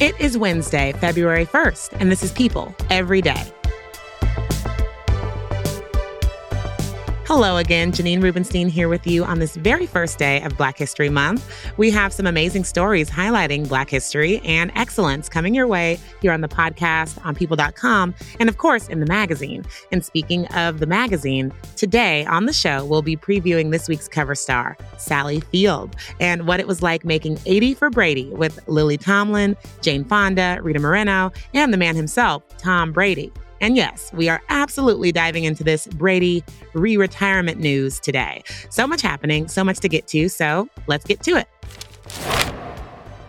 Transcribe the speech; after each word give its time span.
It 0.00 0.20
is 0.20 0.38
Wednesday, 0.38 0.92
February 0.92 1.44
1st, 1.44 2.00
and 2.00 2.08
this 2.08 2.22
is 2.22 2.30
People 2.30 2.72
Every 2.88 3.20
Day. 3.20 3.52
Hello 7.28 7.58
again, 7.58 7.92
Janine 7.92 8.22
Rubenstein 8.22 8.70
here 8.70 8.88
with 8.88 9.06
you 9.06 9.22
on 9.22 9.38
this 9.38 9.54
very 9.54 9.84
first 9.84 10.18
day 10.18 10.40
of 10.44 10.56
Black 10.56 10.78
History 10.78 11.10
Month. 11.10 11.46
We 11.76 11.90
have 11.90 12.10
some 12.10 12.26
amazing 12.26 12.64
stories 12.64 13.10
highlighting 13.10 13.68
Black 13.68 13.90
history 13.90 14.38
and 14.46 14.72
excellence 14.74 15.28
coming 15.28 15.54
your 15.54 15.66
way 15.66 16.00
here 16.22 16.32
on 16.32 16.40
the 16.40 16.48
podcast, 16.48 17.22
on 17.26 17.34
people.com, 17.34 18.14
and 18.40 18.48
of 18.48 18.56
course 18.56 18.88
in 18.88 19.00
the 19.00 19.06
magazine. 19.06 19.62
And 19.92 20.02
speaking 20.02 20.46
of 20.54 20.78
the 20.78 20.86
magazine, 20.86 21.52
today 21.76 22.24
on 22.24 22.46
the 22.46 22.52
show, 22.54 22.82
we'll 22.86 23.02
be 23.02 23.14
previewing 23.14 23.72
this 23.72 23.88
week's 23.88 24.08
cover 24.08 24.34
star, 24.34 24.78
Sally 24.96 25.40
Field, 25.40 25.96
and 26.20 26.46
what 26.46 26.60
it 26.60 26.66
was 26.66 26.80
like 26.80 27.04
making 27.04 27.38
80 27.44 27.74
for 27.74 27.90
Brady 27.90 28.30
with 28.30 28.58
Lily 28.68 28.96
Tomlin, 28.96 29.54
Jane 29.82 30.06
Fonda, 30.06 30.60
Rita 30.62 30.78
Moreno, 30.78 31.30
and 31.52 31.74
the 31.74 31.78
man 31.78 31.94
himself, 31.94 32.42
Tom 32.56 32.90
Brady. 32.90 33.30
And 33.60 33.76
yes, 33.76 34.10
we 34.12 34.28
are 34.28 34.40
absolutely 34.48 35.12
diving 35.12 35.44
into 35.44 35.64
this 35.64 35.86
Brady 35.86 36.44
re 36.74 36.96
retirement 36.96 37.58
news 37.58 38.00
today. 38.00 38.42
So 38.70 38.86
much 38.86 39.02
happening, 39.02 39.48
so 39.48 39.64
much 39.64 39.78
to 39.80 39.88
get 39.88 40.06
to. 40.08 40.28
So 40.28 40.68
let's 40.86 41.04
get 41.04 41.22
to 41.24 41.36
it. 41.36 42.57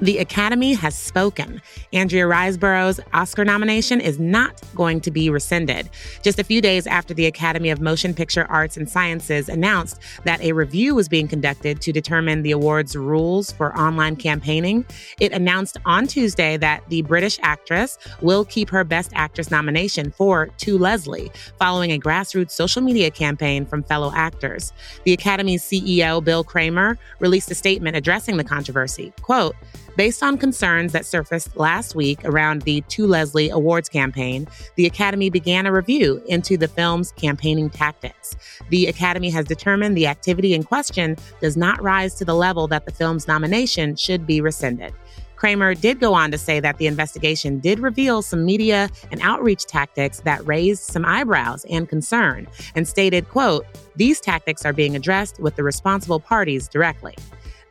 The 0.02 0.19
Academy 0.19 0.73
has 0.75 0.95
spoken. 0.95 1.61
Andrea 1.92 2.25
Riseborough's 2.25 3.02
Oscar 3.14 3.44
nomination 3.44 4.00
is 4.00 4.17
not 4.17 4.61
going 4.73 5.02
to 5.02 5.11
be 5.11 5.30
rescinded. 5.30 5.89
Just 6.22 6.39
a 6.39 6.44
few 6.44 6.61
days 6.61 6.88
after 6.88 7.14
the 7.14 7.25
Academy 7.25 7.69
of 7.69 7.81
Motion 7.81 8.14
Picture 8.14 8.45
Arts 8.50 8.78
and 8.78 8.89
Sciences 8.89 9.50
announced 9.50 10.00
that 10.23 10.39
a 10.39 10.53
review 10.53 10.95
was 10.95 11.09
being 11.09 11.28
conducted 11.28 11.81
to 11.81 11.91
determine 11.91 12.44
the 12.44 12.52
award's 12.52 12.95
rules 12.95 13.52
for 13.52 13.78
online 13.78 14.16
campaigning, 14.16 14.86
it 15.19 15.33
announced 15.33 15.75
on 15.83 16.08
Tuesday 16.08 16.56
that 16.56 16.81
the 16.88 17.02
British 17.02 17.38
actress 17.44 17.97
will 18.22 18.45
keep 18.45 18.69
her 18.69 18.86
Best 18.86 19.11
Actress 19.16 19.52
nomination 19.52 20.11
for 20.11 20.47
To 20.59 20.78
Leslie, 20.78 21.30
following 21.58 21.91
a 21.91 22.00
grassroots 22.00 22.52
social 22.52 22.81
media 22.81 23.11
campaign 23.11 23.66
from 23.66 23.84
fellow 23.84 24.13
actors. 24.16 24.72
The 25.03 25.11
Academy's 25.11 25.63
CEO, 25.63 26.23
Bill 26.23 26.45
Kramer, 26.45 26.97
released 27.19 27.52
a 27.52 27.56
statement 27.56 27.97
addressing 27.97 28.38
the 28.38 28.45
controversy. 28.45 29.11
Quote, 29.22 29.58
Based 30.00 30.23
on 30.23 30.38
concerns 30.38 30.94
that 30.94 31.05
surfaced 31.05 31.58
last 31.58 31.94
week 31.94 32.23
around 32.23 32.61
the 32.61 32.80
To 32.88 33.05
Leslie 33.05 33.50
Awards 33.50 33.89
campaign, 33.89 34.47
the 34.75 34.86
Academy 34.86 35.30
began 35.30 35.66
a 35.66 35.73
review 35.73 36.23
into 36.25 36.56
the 36.56 36.69
film's 36.69 37.11
campaigning 37.11 37.69
tactics. 37.69 38.33
The 38.69 38.88
Academy 38.88 39.30
has 39.31 39.45
determined 39.45 39.97
the 39.97 40.08
activity 40.08 40.53
in 40.53 40.64
question 40.64 41.17
does 41.41 41.58
not 41.58 41.83
rise 41.83 42.16
to 42.16 42.23
the 42.23 42.33
level 42.33 42.66
that 42.67 42.86
the 42.86 42.94
film's 42.94 43.28
nomination 43.28 43.97
should 43.97 44.25
be 44.25 44.39
rescinded. 44.39 44.94
Kramer 45.36 45.73
did 45.75 46.00
go 46.00 46.13
on 46.13 46.31
to 46.31 46.38
say 46.38 46.61
that 46.61 46.78
the 46.78 46.88
investigation 46.88 47.59
did 47.59 47.80
reveal 47.80 48.22
some 48.22 48.45
media 48.45 48.89
and 49.11 49.19
outreach 49.22 49.66
tactics 49.66 50.22
that 50.22 50.47
raised 50.47 50.84
some 50.84 51.03
eyebrows 51.03 51.66
and 51.69 51.89
concern 51.89 52.47
and 52.74 52.88
stated, 52.88 53.28
quote, 53.28 53.66
these 53.97 54.22
tactics 54.22 54.66
are 54.66 54.72
being 54.72 54.95
addressed 54.95 55.41
with 55.41 55.57
the 55.57 55.63
responsible 55.63 56.22
parties 56.22 56.69
directly. 56.69 57.16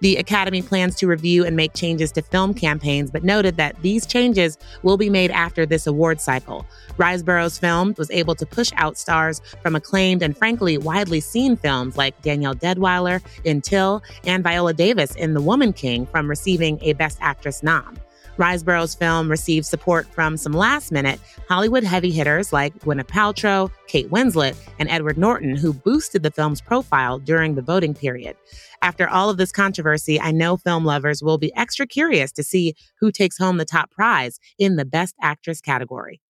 The 0.01 0.17
Academy 0.17 0.63
plans 0.63 0.95
to 0.97 1.07
review 1.07 1.45
and 1.45 1.57
make 1.57 1.75
changes 1.75 2.13
to 2.13 2.23
film 2.23 2.55
campaigns, 2.55 3.11
but 3.11 3.25
noted 3.25 3.57
that 3.57 3.81
these 3.83 4.07
changes 4.07 4.59
will 4.83 4.97
be 4.97 5.11
made 5.11 5.31
after 5.31 5.67
this 5.67 5.87
award 5.87 6.21
cycle. 6.21 6.65
Riseborough's 6.97 7.59
film 7.59 7.95
was 7.99 8.11
able 8.11 8.35
to 8.37 8.47
push 8.47 8.71
out 8.77 8.97
stars 8.97 9.41
from 9.63 9.75
acclaimed 9.75 10.23
and 10.23 10.37
frankly 10.37 10.79
widely 10.79 11.21
seen 11.21 11.57
films 11.57 11.97
like 11.97 12.21
Danielle 12.23 12.55
Deadwyler 12.55 13.23
in 13.45 13.61
Till 13.61 14.03
and 14.25 14.43
Viola 14.43 14.75
Davis 14.75 15.15
in 15.17 15.35
The 15.35 15.43
Woman 15.43 15.73
King 15.73 16.07
from 16.07 16.29
receiving 16.29 16.79
a 16.83 16.93
Best 16.93 17.19
Actress 17.21 17.63
nom. 17.63 17.99
Riseborough's 18.39 18.95
film 18.95 19.31
received 19.31 19.67
support 19.67 20.07
from 20.07 20.37
some 20.37 20.53
last 20.53 20.93
minute 20.93 21.21
Hollywood 21.49 21.85
heavy 21.85 22.11
hitters 22.11 22.53
like 22.53 22.79
Gwyneth 22.79 23.09
Paltrow, 23.09 23.71
Kate 23.89 24.11
Winslet, 24.11 24.57
and 24.79 24.89
Edward 24.89 25.19
Norton, 25.19 25.57
who 25.57 25.73
boosted 25.73 26.23
the 26.23 26.31
film's 26.31 26.61
profile 26.61 27.19
during 27.19 27.55
the 27.55 27.63
voting 27.63 27.95
period. 27.95 28.37
After 28.81 29.09
all 29.09 29.29
of 29.29 29.39
this 29.39 29.51
controversy, 29.51 30.21
I 30.21 30.31
know 30.31 30.57
film 30.57 30.85
lovers 30.85 31.23
will 31.23 31.39
be 31.39 31.55
extra 31.57 31.87
curious 31.87 32.31
to 32.33 32.45
see 32.45 32.75
who 33.01 33.11
takes 33.11 33.37
home 33.37 33.57
the 33.57 33.65
top 33.65 33.91
prize 33.91 34.39
in 34.59 34.77
the 34.77 34.85
Best 34.85 35.17
Actress 35.21 35.61
category. 35.61 36.21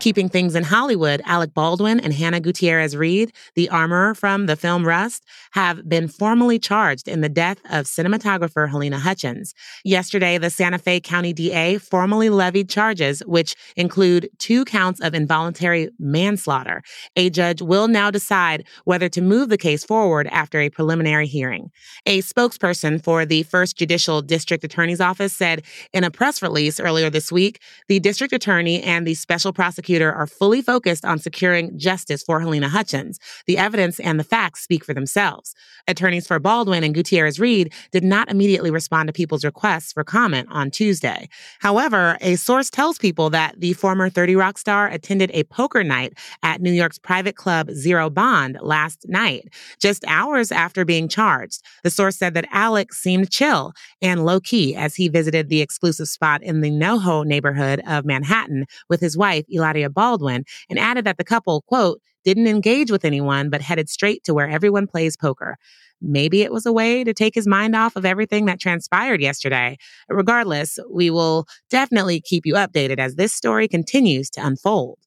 Keeping 0.00 0.28
things 0.28 0.54
in 0.54 0.62
Hollywood, 0.62 1.20
Alec 1.24 1.52
Baldwin 1.54 1.98
and 1.98 2.12
Hannah 2.12 2.38
Gutierrez 2.38 2.96
Reed, 2.96 3.32
the 3.56 3.68
armorer 3.68 4.14
from 4.14 4.46
the 4.46 4.54
film 4.54 4.86
Rust, 4.86 5.24
have 5.52 5.88
been 5.88 6.06
formally 6.06 6.60
charged 6.60 7.08
in 7.08 7.20
the 7.20 7.28
death 7.28 7.58
of 7.68 7.86
cinematographer 7.86 8.70
Halyna 8.70 9.00
Hutchins. 9.00 9.54
Yesterday, 9.84 10.38
the 10.38 10.50
Santa 10.50 10.78
Fe 10.78 11.00
County 11.00 11.32
DA 11.32 11.78
formally 11.78 12.30
levied 12.30 12.70
charges, 12.70 13.24
which 13.26 13.56
include 13.74 14.30
two 14.38 14.64
counts 14.64 15.00
of 15.00 15.14
involuntary 15.14 15.90
manslaughter. 15.98 16.80
A 17.16 17.28
judge 17.28 17.60
will 17.60 17.88
now 17.88 18.08
decide 18.08 18.64
whether 18.84 19.08
to 19.08 19.20
move 19.20 19.48
the 19.48 19.58
case 19.58 19.82
forward 19.82 20.28
after 20.28 20.60
a 20.60 20.70
preliminary 20.70 21.26
hearing. 21.26 21.72
A 22.06 22.22
spokesperson 22.22 23.02
for 23.02 23.26
the 23.26 23.42
First 23.42 23.76
Judicial 23.76 24.22
District 24.22 24.62
Attorney's 24.62 25.00
Office 25.00 25.32
said 25.32 25.64
in 25.92 26.04
a 26.04 26.10
press 26.10 26.40
release 26.40 26.78
earlier 26.78 27.10
this 27.10 27.32
week 27.32 27.60
the 27.88 27.98
district 27.98 28.32
attorney 28.32 28.80
and 28.84 29.04
the 29.04 29.14
special 29.14 29.52
prosecutor 29.52 29.87
prosecutor 29.88 30.12
are 30.12 30.26
fully 30.26 30.60
focused 30.60 31.04
on 31.04 31.18
securing 31.18 31.78
justice 31.78 32.22
for 32.22 32.40
Halyna 32.40 32.68
Hutchins. 32.68 33.18
The 33.46 33.56
evidence 33.56 33.98
and 34.00 34.20
the 34.20 34.24
facts 34.24 34.62
speak 34.62 34.84
for 34.84 34.92
themselves. 34.92 35.54
Attorneys 35.86 36.26
for 36.26 36.38
Baldwin 36.38 36.84
and 36.84 36.94
Gutierrez 36.94 37.40
Reed 37.40 37.72
did 37.90 38.04
not 38.04 38.30
immediately 38.30 38.70
respond 38.70 39.06
to 39.06 39.14
people's 39.14 39.46
requests 39.46 39.94
for 39.94 40.04
comment 40.04 40.48
on 40.50 40.70
Tuesday. 40.70 41.30
However, 41.60 42.18
a 42.20 42.36
source 42.36 42.68
tells 42.68 42.98
people 42.98 43.30
that 43.30 43.58
the 43.60 43.72
former 43.72 44.10
30 44.10 44.36
Rock 44.36 44.58
star 44.58 44.88
attended 44.88 45.30
a 45.32 45.44
poker 45.44 45.82
night 45.82 46.12
at 46.42 46.60
New 46.60 46.72
York's 46.72 46.98
private 46.98 47.36
club 47.36 47.70
Zero 47.70 48.10
Bond 48.10 48.58
last 48.60 49.06
night, 49.08 49.48
just 49.80 50.04
hours 50.06 50.52
after 50.52 50.84
being 50.84 51.08
charged. 51.08 51.62
The 51.82 51.90
source 51.90 52.16
said 52.18 52.34
that 52.34 52.48
Alex 52.52 52.98
seemed 52.98 53.30
chill 53.30 53.72
and 54.02 54.26
low 54.26 54.38
key 54.40 54.76
as 54.76 54.94
he 54.96 55.08
visited 55.08 55.48
the 55.48 55.62
exclusive 55.62 56.08
spot 56.08 56.42
in 56.42 56.60
the 56.60 56.70
NoHo 56.70 57.24
neighborhood 57.24 57.80
of 57.86 58.04
Manhattan 58.04 58.66
with 58.90 59.00
his 59.00 59.16
wife, 59.16 59.46
Hilaria 59.78 59.90
Baldwin, 59.90 60.44
and 60.68 60.78
added 60.78 61.04
that 61.04 61.18
the 61.18 61.24
couple, 61.24 61.62
quote, 61.62 62.00
didn't 62.24 62.46
engage 62.46 62.90
with 62.90 63.04
anyone, 63.04 63.48
but 63.50 63.62
headed 63.62 63.88
straight 63.88 64.24
to 64.24 64.34
where 64.34 64.48
everyone 64.48 64.86
plays 64.86 65.16
poker. 65.16 65.56
Maybe 66.00 66.42
it 66.42 66.52
was 66.52 66.66
a 66.66 66.72
way 66.72 67.02
to 67.04 67.12
take 67.12 67.34
his 67.34 67.46
mind 67.46 67.74
off 67.74 67.96
of 67.96 68.04
everything 68.04 68.46
that 68.46 68.60
transpired 68.60 69.20
yesterday. 69.20 69.76
Regardless, 70.08 70.78
we 70.90 71.10
will 71.10 71.46
definitely 71.70 72.20
keep 72.20 72.46
you 72.46 72.54
updated 72.54 72.98
as 72.98 73.16
this 73.16 73.32
story 73.32 73.66
continues 73.66 74.30
to 74.30 74.46
unfold. 74.46 74.98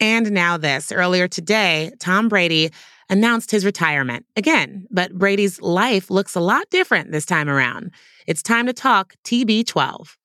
And 0.00 0.32
now, 0.32 0.56
this. 0.56 0.90
Earlier 0.90 1.28
today, 1.28 1.92
Tom 2.00 2.28
Brady 2.28 2.70
announced 3.10 3.50
his 3.50 3.64
retirement 3.64 4.24
again, 4.36 4.86
but 4.90 5.12
Brady's 5.12 5.60
life 5.60 6.10
looks 6.10 6.34
a 6.34 6.40
lot 6.40 6.68
different 6.70 7.12
this 7.12 7.26
time 7.26 7.48
around. 7.48 7.92
It's 8.26 8.42
time 8.42 8.66
to 8.66 8.72
talk 8.72 9.14
TB12. 9.24 10.16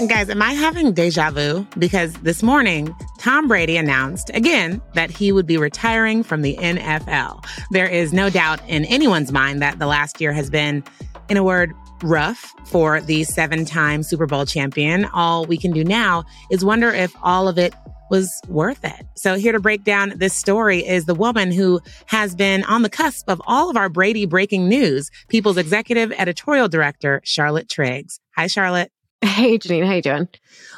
And 0.00 0.08
guys, 0.08 0.30
am 0.30 0.40
I 0.40 0.54
having 0.54 0.94
deja 0.94 1.30
vu? 1.30 1.66
Because 1.78 2.14
this 2.22 2.42
morning, 2.42 2.96
Tom 3.18 3.46
Brady 3.46 3.76
announced 3.76 4.30
again 4.32 4.80
that 4.94 5.10
he 5.10 5.30
would 5.30 5.46
be 5.46 5.58
retiring 5.58 6.22
from 6.22 6.40
the 6.40 6.56
NFL. 6.56 7.44
There 7.70 7.86
is 7.86 8.10
no 8.10 8.30
doubt 8.30 8.66
in 8.66 8.86
anyone's 8.86 9.30
mind 9.30 9.60
that 9.60 9.78
the 9.78 9.86
last 9.86 10.18
year 10.18 10.32
has 10.32 10.48
been, 10.48 10.82
in 11.28 11.36
a 11.36 11.44
word, 11.44 11.74
rough 12.02 12.54
for 12.64 13.02
the 13.02 13.24
seven 13.24 13.66
time 13.66 14.02
Super 14.02 14.24
Bowl 14.24 14.46
champion. 14.46 15.04
All 15.12 15.44
we 15.44 15.58
can 15.58 15.70
do 15.70 15.84
now 15.84 16.24
is 16.50 16.64
wonder 16.64 16.88
if 16.88 17.14
all 17.22 17.46
of 17.46 17.58
it 17.58 17.74
was 18.10 18.32
worth 18.48 18.82
it. 18.86 19.04
So, 19.16 19.34
here 19.34 19.52
to 19.52 19.60
break 19.60 19.84
down 19.84 20.14
this 20.16 20.32
story 20.32 20.78
is 20.78 21.04
the 21.04 21.14
woman 21.14 21.52
who 21.52 21.78
has 22.06 22.34
been 22.34 22.64
on 22.64 22.80
the 22.80 22.88
cusp 22.88 23.28
of 23.28 23.42
all 23.46 23.68
of 23.68 23.76
our 23.76 23.90
Brady 23.90 24.24
breaking 24.24 24.66
news, 24.66 25.10
People's 25.28 25.58
Executive 25.58 26.10
Editorial 26.12 26.68
Director, 26.68 27.20
Charlotte 27.22 27.68
Triggs. 27.68 28.18
Hi, 28.34 28.46
Charlotte. 28.46 28.90
Hey, 29.22 29.58
Janine, 29.58 29.84
how 29.86 29.92
you 29.92 30.00
doing? 30.00 30.28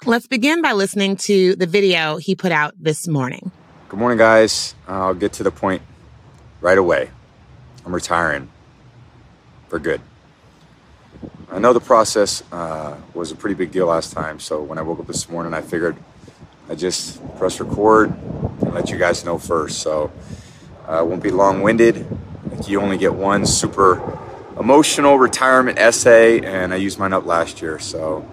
Let's 0.04 0.26
begin 0.26 0.62
by 0.62 0.72
listening 0.72 1.16
to 1.28 1.54
the 1.54 1.66
video 1.66 2.16
he 2.16 2.34
put 2.34 2.50
out 2.50 2.74
this 2.76 3.06
morning. 3.06 3.52
Good 3.88 4.00
morning, 4.00 4.18
guys. 4.18 4.74
I'll 4.88 5.14
get 5.14 5.32
to 5.34 5.44
the 5.44 5.52
point 5.52 5.82
right 6.60 6.76
away. 6.76 7.10
I'm 7.86 7.94
retiring 7.94 8.50
for 9.68 9.78
good. 9.78 10.00
I 11.52 11.60
know 11.60 11.72
the 11.72 11.80
process 11.80 12.42
uh, 12.50 12.96
was 13.14 13.30
a 13.30 13.36
pretty 13.36 13.54
big 13.54 13.70
deal 13.70 13.86
last 13.86 14.12
time, 14.12 14.40
so 14.40 14.60
when 14.60 14.76
I 14.76 14.82
woke 14.82 14.98
up 14.98 15.06
this 15.06 15.28
morning, 15.28 15.54
I 15.54 15.60
figured 15.60 15.96
I 16.68 16.74
just 16.74 17.20
press 17.36 17.60
record 17.60 18.10
and 18.10 18.74
let 18.74 18.90
you 18.90 18.98
guys 18.98 19.24
know 19.24 19.38
first. 19.38 19.78
So 19.78 20.10
uh, 20.88 20.98
I 20.98 21.02
won't 21.02 21.22
be 21.22 21.30
long-winded. 21.30 22.06
You 22.66 22.80
only 22.80 22.98
get 22.98 23.14
one 23.14 23.46
super 23.46 24.18
emotional 24.58 25.18
retirement 25.18 25.78
essay, 25.78 26.40
and 26.40 26.72
I 26.72 26.76
used 26.76 26.98
mine 26.98 27.12
up 27.12 27.26
last 27.26 27.62
year. 27.62 27.78
So 27.78 28.26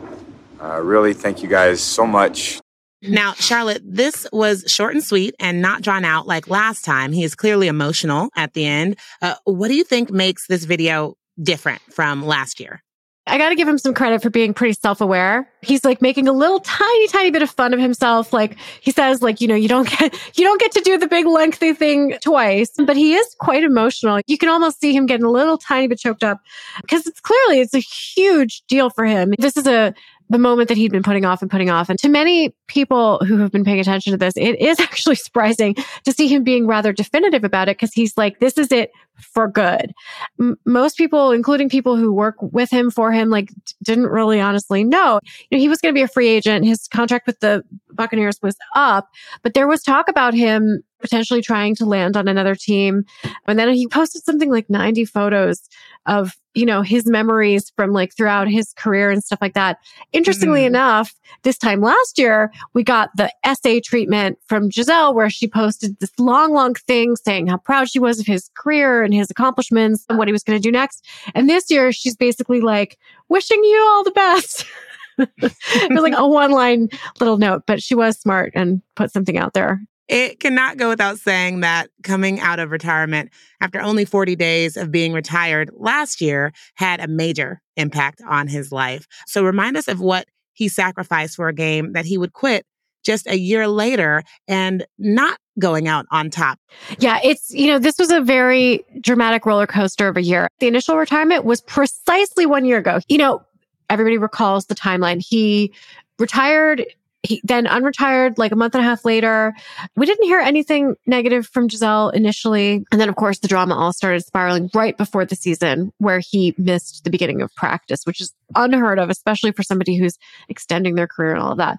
uh, 0.62 0.81
really, 0.81 1.13
thank 1.13 1.42
you 1.42 1.50
guys 1.50 1.81
so 1.81 2.06
much. 2.06 2.60
Now, 3.01 3.33
Charlotte, 3.33 3.81
this 3.86 4.27
was 4.33 4.66
short 4.68 4.94
and 4.94 5.04
sweet 5.04 5.33
and 5.39 5.62
not 5.62 5.81
drawn 5.81 6.04
out 6.04 6.27
like 6.27 6.50
last 6.50 6.83
time. 6.83 7.13
He 7.13 7.24
is 7.24 7.33
clearly 7.33 7.68
emotional 7.68 8.30
at 8.36 8.54
the 8.54 8.66
end. 8.66 8.98
Uh, 9.21 9.36
what 9.45 9.69
do 9.69 9.75
you 9.75 9.86
think 9.86 10.12
makes 10.12 10.48
this 10.48 10.66
video 10.66 11.16
different 11.42 11.81
from 11.94 12.25
last 12.25 12.60
year? 12.60 12.83
I 13.30 13.38
got 13.38 13.50
to 13.50 13.56
give 13.56 13.68
him 13.68 13.78
some 13.78 13.94
credit 13.94 14.22
for 14.22 14.30
being 14.30 14.54
pretty 14.54 14.74
self-aware. 14.74 15.50
He's 15.62 15.86
like 15.86 16.02
making 16.02 16.28
a 16.28 16.31
little 16.31 16.60
tiny 16.60 17.08
tiny 17.08 17.31
bit 17.31 17.42
of 17.42 17.50
fun 17.50 17.74
of 17.74 17.80
himself. 17.80 18.34
Like 18.34 18.58
he 18.81 18.92
says 18.92 19.22
like, 19.22 19.40
you 19.40 19.48
know, 19.48 19.56
you 19.56 19.68
don't 19.68 19.88
get 19.88 20.14
you 20.38 20.44
don't 20.44 20.60
get 20.60 20.72
to 20.74 20.81
do 20.81 20.98
the 20.98 21.08
big 21.08 21.26
lengthy 21.26 21.74
thing 21.74 22.18
twice, 22.24 22.72
but 22.86 22.98
he 22.98 23.16
is 23.16 23.36
quite 23.40 23.64
emotional. 23.64 24.20
You 24.28 24.38
can 24.38 24.50
almost 24.50 24.80
see 24.81 24.96
him 24.96 25.06
getting 25.06 25.26
a 25.26 25.31
little 25.31 25.58
tiny 25.58 25.88
bit 25.88 26.00
choked 26.00 26.24
up 26.24 26.42
because 26.81 27.06
it's 27.06 27.20
clearly 27.20 27.60
it's 27.60 27.74
a 27.74 27.80
huge 27.80 28.64
deal 28.68 28.90
for 28.90 29.06
him. 29.06 29.34
This 29.38 29.58
is 29.58 29.68
a 29.68 29.94
the 30.30 30.38
moment 30.38 30.70
that 30.70 30.78
he'd 30.78 30.92
been 30.92 31.04
putting 31.04 31.26
off 31.26 31.42
and 31.42 31.50
putting 31.50 31.70
off. 31.70 31.90
And 31.90 31.98
to 32.00 32.10
many 32.10 32.54
people 32.68 33.18
who 33.26 33.38
have 33.38 33.52
been 33.52 33.64
paying 33.64 33.80
attention 33.80 34.12
to 34.12 34.18
this, 34.18 34.36
it 34.38 34.60
is 34.60 34.80
actually 34.80 35.16
surprising 35.16 35.76
to 36.06 36.12
see 36.12 36.28
him 36.28 36.44
being 36.44 36.68
rather 36.68 36.94
definitive 36.94 37.44
about 37.44 37.68
it 37.68 37.78
because 37.78 37.94
he's 37.94 38.18
like, 38.18 38.40
this 38.40 38.58
is 38.58 38.72
it 38.72 38.92
for 39.20 39.48
good. 39.48 39.94
M- 40.40 40.58
most 40.66 40.98
people, 40.98 41.31
including 41.31 41.68
people 41.68 41.98
who 41.98 42.14
work 42.14 42.36
with 42.40 42.70
him 42.70 42.92
for 42.92 43.12
him, 43.12 43.30
like 43.30 43.52
didn't 43.84 44.08
really 44.08 44.40
honestly 44.40 44.84
know. 44.84 45.20
You 45.50 45.58
know, 45.58 45.62
he 45.62 45.68
was 45.68 45.80
going 45.80 45.94
to 45.94 45.98
be 45.98 46.04
a 46.04 46.08
free 46.08 46.30
agent. 46.30 46.66
His 46.66 46.88
contract 46.88 47.28
with 47.28 47.40
the 47.40 47.64
Buccaneers 47.92 48.40
was 48.42 48.56
up, 48.75 49.10
but 49.42 49.56
there 49.56 49.68
was 49.68 49.82
talk 49.84 50.08
about 50.08 50.34
him 50.34 50.84
potentially 51.00 51.42
trying 51.42 51.75
to 51.75 51.86
land 51.86 52.18
on 52.18 52.28
another 52.28 52.56
team. 52.56 53.06
And 53.48 53.57
then 53.57 53.74
he 53.74 53.88
posted 53.88 54.24
something 54.24 54.51
like 54.51 54.69
90 54.69 55.06
photos 55.06 55.62
of, 56.06 56.36
you 56.54 56.66
know, 56.66 56.81
his 56.81 57.06
memories 57.06 57.72
from 57.75 57.94
like 57.94 58.16
throughout 58.16 58.48
his 58.48 58.74
career 58.74 59.10
and 59.10 59.24
stuff 59.24 59.40
like 59.42 59.54
that. 59.54 59.78
Interestingly 60.12 60.62
mm. 60.62 60.68
enough, 60.68 61.13
this 61.44 61.57
time 61.57 61.81
last 61.81 62.18
year, 62.18 62.51
we 62.74 62.84
got 62.84 63.10
the 63.16 63.31
essay 63.44 63.80
treatment 63.80 64.38
from 64.46 64.69
Gisele 64.69 65.13
where 65.13 65.30
she 65.30 65.48
posted 65.48 66.00
this 66.00 66.12
long, 66.18 66.54
long 66.54 66.74
thing 66.74 67.16
saying 67.16 67.48
how 67.48 67.57
proud 67.57 67.90
she 67.90 68.00
was 68.00 68.19
of 68.19 68.25
his 68.25 68.50
career 68.56 69.04
and 69.04 69.13
his 69.13 69.30
accomplishments 69.30 70.06
and 70.10 70.18
what 70.18 70.28
he 70.28 70.31
was 70.31 70.44
going 70.44 70.60
to 70.60 70.68
do 70.68 70.72
next. 70.72 71.06
And 71.36 71.50
this 71.50 71.69
year, 71.69 71.92
she's 71.92 72.16
basically 72.16 72.62
like, 72.62 72.98
wishing 73.30 73.63
you 73.63 73.88
all 73.92 74.04
the 74.04 74.12
best. 74.12 74.66
it 75.18 75.92
was 75.92 76.01
like 76.01 76.13
a 76.16 76.28
one 76.28 76.51
line 76.51 76.90
little 77.19 77.38
note, 77.38 77.63
but 77.66 77.81
she 77.81 77.96
was 77.96 78.18
smart 78.18 78.51
and 78.56 78.81
put 78.96 79.12
something 79.12 79.38
out 79.38 79.54
there. 79.54 79.81
It 80.10 80.40
cannot 80.40 80.78
go 80.78 80.90
without 80.90 81.20
saying 81.20 81.60
that 81.60 81.92
coming 82.04 82.40
out 82.40 82.58
of 82.60 82.72
retirement 82.72 83.30
after 83.62 83.80
only 83.80 84.06
40 84.06 84.36
days 84.36 84.76
of 84.76 84.92
being 84.92 85.14
retired 85.14 85.70
last 85.78 86.20
year 86.20 86.52
had 86.74 87.00
a 87.00 87.08
major 87.08 87.62
impact 87.78 88.22
on 88.28 88.48
his 88.48 88.72
life. 88.72 89.08
So 89.28 89.46
remind 89.46 89.78
us 89.78 89.88
of 89.88 90.02
what 90.02 90.28
he 90.54 90.68
sacrificed 90.68 91.36
for 91.36 91.48
a 91.48 91.54
game 91.54 91.94
that 91.94 92.06
he 92.06 92.18
would 92.18 92.34
quit 92.34 92.66
just 93.04 93.28
a 93.28 93.38
year 93.38 93.68
later 93.68 94.24
and 94.48 94.86
not 94.98 95.38
going 95.60 95.88
out 95.88 96.06
on 96.12 96.30
top. 96.30 96.58
Yeah, 96.98 97.20
it's, 97.24 97.54
you 97.54 97.68
know, 97.68 97.78
this 97.80 97.98
was 98.00 98.12
a 98.12 98.20
very 98.20 98.84
dramatic 99.02 99.46
roller 99.46 99.68
coaster 99.68 100.08
of 100.08 100.18
a 100.18 100.22
year. 100.24 100.50
The 100.60 100.68
initial 100.68 100.98
retirement 100.98 101.46
was 101.46 101.62
precisely 101.62 102.46
one 102.46 102.66
year 102.66 102.80
ago. 102.80 103.00
You 103.08 103.20
know, 103.20 103.44
everybody 103.90 104.18
recalls 104.18 104.66
the 104.66 104.76
timeline. 104.76 105.24
He 105.26 105.74
retired 106.18 106.86
he 107.24 107.42
then 107.44 107.66
unretired 107.66 108.38
like 108.38 108.51
a 108.51 108.56
month 108.56 108.75
and 108.75 108.83
a 108.83 108.88
half 108.88 109.04
later. 109.04 109.54
We 109.95 110.06
didn't 110.06 110.25
hear 110.25 110.39
anything 110.39 110.95
negative 111.06 111.48
from 111.48 111.68
Gisele 111.68 112.10
initially. 112.10 112.86
And 112.92 113.01
then, 113.01 113.10
of 113.10 113.16
course, 113.16 113.39
the 113.39 113.48
drama 113.48 113.75
all 113.75 113.92
started 113.92 114.25
spiraling 114.25 114.69
right 114.74 114.98
before 114.98 115.25
the 115.25 115.36
season 115.36 115.92
where 115.98 116.19
he 116.19 116.56
missed 116.57 117.04
the 117.04 117.10
beginning 117.10 117.42
of 117.42 117.54
practice, 117.56 118.04
which 118.06 118.21
is 118.21 118.33
unheard 118.56 119.00
of, 119.00 119.10
especially 119.10 119.51
for 119.51 119.63
somebody 119.63 119.98
who's 119.98 120.18
extending 120.48 120.95
their 120.95 121.07
career 121.07 121.31
and 121.31 121.42
all 121.42 121.51
of 121.51 121.57
that. 121.57 121.77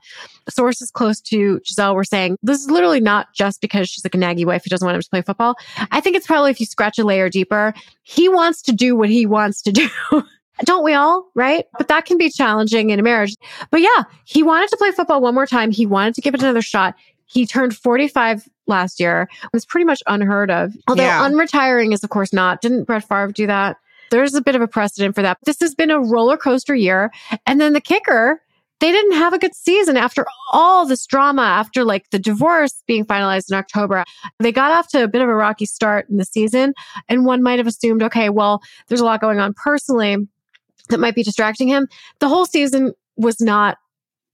Sources 0.48 0.90
close 0.90 1.20
to 1.22 1.60
Gisele 1.60 1.94
were 1.94 2.04
saying 2.04 2.36
this 2.43 2.60
is 2.60 2.70
literally 2.70 3.00
not 3.00 3.28
just 3.34 3.60
because 3.62 3.88
she's 3.88 4.04
like 4.04 4.14
a 4.14 4.19
naggy 4.19 4.44
wife 4.44 4.64
who 4.64 4.69
doesn't 4.69 4.84
want 4.84 4.96
him 4.96 5.02
to 5.02 5.10
play 5.10 5.22
football. 5.22 5.56
I 5.90 6.00
think 6.00 6.16
it's 6.16 6.26
probably 6.26 6.50
if 6.50 6.60
you 6.60 6.66
scratch 6.66 6.98
a 6.98 7.04
layer 7.04 7.31
deeper, 7.31 7.72
he 8.02 8.28
wants 8.28 8.60
to 8.62 8.72
do 8.72 8.94
what 8.94 9.08
he 9.08 9.25
wants 9.25 9.62
to 9.62 9.72
do. 9.72 9.88
Don't 10.64 10.84
we 10.84 10.94
all? 10.94 11.26
Right. 11.34 11.66
But 11.78 11.88
that 11.88 12.04
can 12.04 12.18
be 12.18 12.30
challenging 12.30 12.90
in 12.90 12.98
a 12.98 13.02
marriage. 13.02 13.34
But 13.70 13.80
yeah, 13.80 14.04
he 14.24 14.42
wanted 14.42 14.68
to 14.70 14.76
play 14.76 14.90
football 14.90 15.20
one 15.20 15.34
more 15.34 15.46
time. 15.46 15.70
He 15.70 15.86
wanted 15.86 16.14
to 16.14 16.20
give 16.20 16.34
it 16.34 16.42
another 16.42 16.62
shot. 16.62 16.94
He 17.26 17.46
turned 17.46 17.76
45 17.76 18.48
last 18.66 19.00
year. 19.00 19.28
It 19.44 19.50
was 19.52 19.64
pretty 19.64 19.84
much 19.84 20.02
unheard 20.06 20.50
of. 20.50 20.74
Although 20.88 21.04
yeah. 21.04 21.28
unretiring 21.28 21.94
is, 21.94 22.02
of 22.02 22.10
course, 22.10 22.32
not. 22.32 22.60
Didn't 22.60 22.84
Brett 22.84 23.06
Favre 23.06 23.32
do 23.32 23.46
that? 23.46 23.76
There's 24.10 24.34
a 24.34 24.42
bit 24.42 24.56
of 24.56 24.62
a 24.62 24.68
precedent 24.68 25.14
for 25.14 25.22
that. 25.22 25.38
This 25.44 25.60
has 25.60 25.74
been 25.74 25.90
a 25.90 26.00
roller 26.00 26.36
coaster 26.36 26.74
year. 26.74 27.12
And 27.46 27.60
then 27.60 27.72
the 27.72 27.80
kicker, 27.80 28.42
they 28.80 28.90
didn't 28.90 29.12
have 29.12 29.32
a 29.32 29.38
good 29.38 29.54
season 29.54 29.96
after 29.96 30.26
all 30.52 30.84
this 30.84 31.06
drama, 31.06 31.42
after 31.42 31.84
like 31.84 32.10
the 32.10 32.18
divorce 32.18 32.82
being 32.88 33.04
finalized 33.04 33.50
in 33.50 33.56
October. 33.56 34.04
They 34.40 34.50
got 34.50 34.72
off 34.72 34.88
to 34.88 35.04
a 35.04 35.08
bit 35.08 35.22
of 35.22 35.28
a 35.28 35.34
rocky 35.34 35.66
start 35.66 36.08
in 36.08 36.16
the 36.16 36.24
season. 36.24 36.74
And 37.08 37.24
one 37.24 37.42
might 37.42 37.60
have 37.60 37.68
assumed, 37.68 38.02
okay, 38.02 38.30
well, 38.30 38.60
there's 38.88 39.00
a 39.00 39.04
lot 39.04 39.20
going 39.20 39.38
on 39.38 39.54
personally 39.54 40.26
that 40.90 41.00
might 41.00 41.14
be 41.14 41.22
distracting 41.22 41.69
him. 41.69 41.88
The 42.20 42.28
whole 42.28 42.46
season 42.46 42.92
was 43.16 43.40
not 43.40 43.78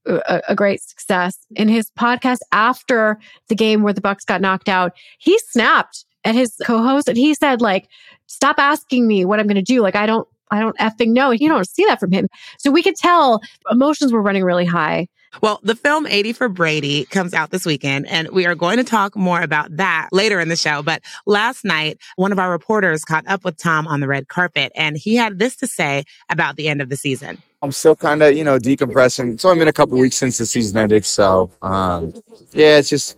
a, 0.06 0.42
a, 0.48 0.54
great 0.54 0.80
success. 0.80 1.38
In 1.56 1.68
his 1.68 1.90
podcast 1.98 2.38
after 2.52 3.18
the 3.48 3.54
game 3.54 3.82
where 3.82 3.92
the 3.92 4.00
Bucs 4.00 4.24
got 4.24 4.40
knocked 4.40 4.68
out, 4.68 4.92
he 5.18 5.38
snapped 5.50 6.04
at 6.24 6.34
his 6.34 6.54
co-host 6.64 7.08
and 7.08 7.16
he 7.16 7.34
said, 7.34 7.60
like, 7.60 7.88
stop 8.26 8.58
asking 8.58 9.06
me 9.06 9.24
what 9.24 9.40
I'm 9.40 9.46
going 9.46 9.56
to 9.56 9.62
do. 9.62 9.80
Like, 9.80 9.96
I 9.96 10.06
don't, 10.06 10.26
I 10.50 10.60
don't 10.60 10.76
effing 10.78 11.08
know. 11.08 11.30
You 11.30 11.48
don't 11.48 11.68
see 11.68 11.84
that 11.86 12.00
from 12.00 12.12
him. 12.12 12.28
So 12.58 12.70
we 12.70 12.82
could 12.82 12.96
tell 12.96 13.40
emotions 13.70 14.12
were 14.12 14.22
running 14.22 14.44
really 14.44 14.64
high. 14.64 15.08
Well, 15.42 15.60
the 15.62 15.74
film 15.74 16.06
80 16.06 16.32
for 16.32 16.48
Brady 16.48 17.04
comes 17.06 17.34
out 17.34 17.50
this 17.50 17.66
weekend, 17.66 18.06
and 18.08 18.28
we 18.28 18.46
are 18.46 18.54
going 18.54 18.78
to 18.78 18.84
talk 18.84 19.16
more 19.16 19.40
about 19.40 19.76
that 19.76 20.08
later 20.12 20.40
in 20.40 20.48
the 20.48 20.56
show. 20.56 20.82
But 20.82 21.02
last 21.26 21.64
night, 21.64 21.98
one 22.16 22.32
of 22.32 22.38
our 22.38 22.50
reporters 22.50 23.04
caught 23.04 23.26
up 23.26 23.44
with 23.44 23.56
Tom 23.56 23.86
on 23.86 24.00
the 24.00 24.08
red 24.08 24.28
carpet, 24.28 24.72
and 24.74 24.96
he 24.96 25.16
had 25.16 25.38
this 25.38 25.56
to 25.56 25.66
say 25.66 26.04
about 26.30 26.56
the 26.56 26.68
end 26.68 26.80
of 26.80 26.88
the 26.88 26.96
season. 26.96 27.38
I'm 27.62 27.72
still 27.72 27.96
kind 27.96 28.22
of, 28.22 28.36
you 28.36 28.44
know, 28.44 28.58
decompressing. 28.58 29.34
It's 29.34 29.44
only 29.44 29.58
been 29.58 29.68
a 29.68 29.72
couple 29.72 29.98
weeks 29.98 30.16
since 30.16 30.38
the 30.38 30.46
season 30.46 30.78
ended. 30.78 31.04
So, 31.04 31.50
um, 31.62 32.14
yeah, 32.52 32.78
it's 32.78 32.88
just 32.88 33.16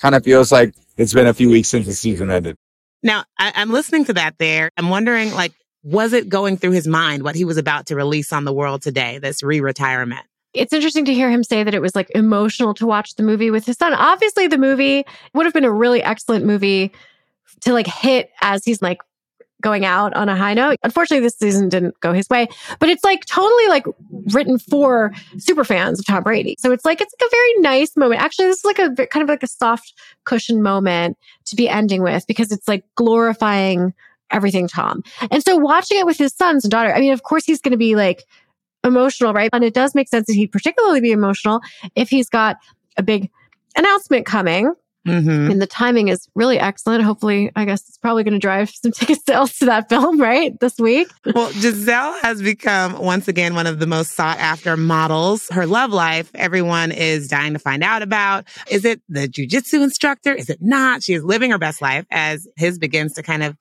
kind 0.00 0.14
of 0.14 0.24
feels 0.24 0.52
like 0.52 0.74
it's 0.96 1.12
been 1.12 1.26
a 1.26 1.34
few 1.34 1.50
weeks 1.50 1.68
since 1.68 1.86
the 1.86 1.92
season 1.92 2.30
ended. 2.30 2.56
Now, 3.02 3.24
I, 3.38 3.52
I'm 3.54 3.70
listening 3.70 4.04
to 4.06 4.12
that 4.14 4.36
there. 4.38 4.70
I'm 4.76 4.90
wondering, 4.90 5.32
like, 5.32 5.52
was 5.82 6.12
it 6.12 6.28
going 6.28 6.56
through 6.56 6.72
his 6.72 6.86
mind 6.86 7.22
what 7.22 7.34
he 7.34 7.44
was 7.44 7.56
about 7.56 7.86
to 7.86 7.96
release 7.96 8.32
on 8.32 8.44
the 8.44 8.52
world 8.52 8.82
today, 8.82 9.18
this 9.18 9.42
re 9.42 9.60
retirement? 9.60 10.26
It's 10.52 10.72
interesting 10.72 11.04
to 11.04 11.14
hear 11.14 11.30
him 11.30 11.44
say 11.44 11.62
that 11.62 11.74
it 11.74 11.82
was 11.82 11.94
like 11.94 12.10
emotional 12.14 12.74
to 12.74 12.86
watch 12.86 13.14
the 13.14 13.22
movie 13.22 13.50
with 13.50 13.66
his 13.66 13.76
son. 13.76 13.94
Obviously, 13.94 14.48
the 14.48 14.58
movie 14.58 15.04
would 15.34 15.46
have 15.46 15.54
been 15.54 15.64
a 15.64 15.72
really 15.72 16.02
excellent 16.02 16.44
movie 16.44 16.92
to 17.60 17.72
like 17.72 17.86
hit 17.86 18.30
as 18.42 18.64
he's 18.64 18.82
like 18.82 18.98
going 19.60 19.84
out 19.84 20.14
on 20.14 20.28
a 20.28 20.36
high 20.36 20.54
note. 20.54 20.76
Unfortunately, 20.82 21.22
this 21.22 21.36
season 21.36 21.68
didn't 21.68 21.98
go 22.00 22.12
his 22.12 22.28
way, 22.28 22.48
but 22.78 22.88
it's 22.88 23.04
like 23.04 23.24
totally 23.26 23.68
like 23.68 23.84
written 24.32 24.58
for 24.58 25.12
super 25.38 25.64
fans 25.64 26.00
of 26.00 26.06
Tom 26.06 26.22
Brady. 26.22 26.56
So 26.58 26.72
it's 26.72 26.84
like, 26.84 27.00
it's 27.00 27.14
like 27.20 27.28
a 27.28 27.30
very 27.30 27.54
nice 27.58 27.96
moment. 27.96 28.22
Actually, 28.22 28.46
this 28.46 28.58
is 28.58 28.64
like 28.64 28.78
a 28.78 29.06
kind 29.06 29.22
of 29.22 29.28
like 29.28 29.42
a 29.42 29.48
soft 29.48 29.94
cushion 30.24 30.62
moment 30.62 31.18
to 31.46 31.56
be 31.56 31.68
ending 31.68 32.02
with 32.02 32.26
because 32.26 32.50
it's 32.50 32.66
like 32.66 32.84
glorifying 32.94 33.94
everything 34.30 34.68
Tom. 34.68 35.02
And 35.30 35.42
so 35.42 35.56
watching 35.56 35.98
it 35.98 36.06
with 36.06 36.16
his 36.16 36.32
sons 36.32 36.64
and 36.64 36.70
daughter, 36.70 36.94
I 36.94 37.00
mean, 37.00 37.12
of 37.12 37.22
course 37.22 37.44
he's 37.44 37.60
going 37.60 37.72
to 37.72 37.78
be 37.78 37.96
like 37.96 38.24
emotional, 38.84 39.32
right? 39.32 39.50
And 39.52 39.64
it 39.64 39.74
does 39.74 39.94
make 39.94 40.08
sense 40.08 40.26
that 40.26 40.34
he'd 40.34 40.52
particularly 40.52 41.00
be 41.00 41.12
emotional 41.12 41.60
if 41.94 42.08
he's 42.08 42.28
got 42.28 42.56
a 42.96 43.02
big 43.02 43.30
announcement 43.76 44.26
coming. 44.26 44.72
Mm-hmm. 45.08 45.50
And 45.50 45.62
the 45.62 45.66
timing 45.66 46.08
is 46.08 46.28
really 46.34 46.58
excellent. 46.58 47.02
Hopefully, 47.02 47.50
I 47.56 47.64
guess 47.64 47.88
it's 47.88 47.96
probably 47.96 48.22
going 48.22 48.34
to 48.34 48.38
drive 48.38 48.68
some 48.82 48.92
ticket 48.92 49.18
sales 49.26 49.56
to 49.58 49.64
that 49.66 49.88
film, 49.88 50.20
right? 50.20 50.58
This 50.60 50.78
week. 50.78 51.08
Well, 51.34 51.50
Gisele 51.52 52.18
has 52.20 52.42
become 52.42 52.98
once 52.98 53.26
again 53.26 53.54
one 53.54 53.66
of 53.66 53.78
the 53.78 53.86
most 53.86 54.12
sought 54.12 54.38
after 54.38 54.76
models. 54.76 55.48
Her 55.50 55.66
love 55.66 55.90
life, 55.90 56.30
everyone 56.34 56.92
is 56.92 57.28
dying 57.28 57.54
to 57.54 57.58
find 57.58 57.82
out 57.82 58.02
about. 58.02 58.44
Is 58.70 58.84
it 58.84 59.00
the 59.08 59.26
jujitsu 59.26 59.82
instructor? 59.82 60.34
Is 60.34 60.50
it 60.50 60.58
not? 60.60 61.02
She 61.02 61.14
is 61.14 61.24
living 61.24 61.50
her 61.50 61.58
best 61.58 61.80
life 61.80 62.04
as 62.10 62.46
his 62.56 62.78
begins 62.78 63.14
to 63.14 63.22
kind 63.22 63.42
of 63.42 63.56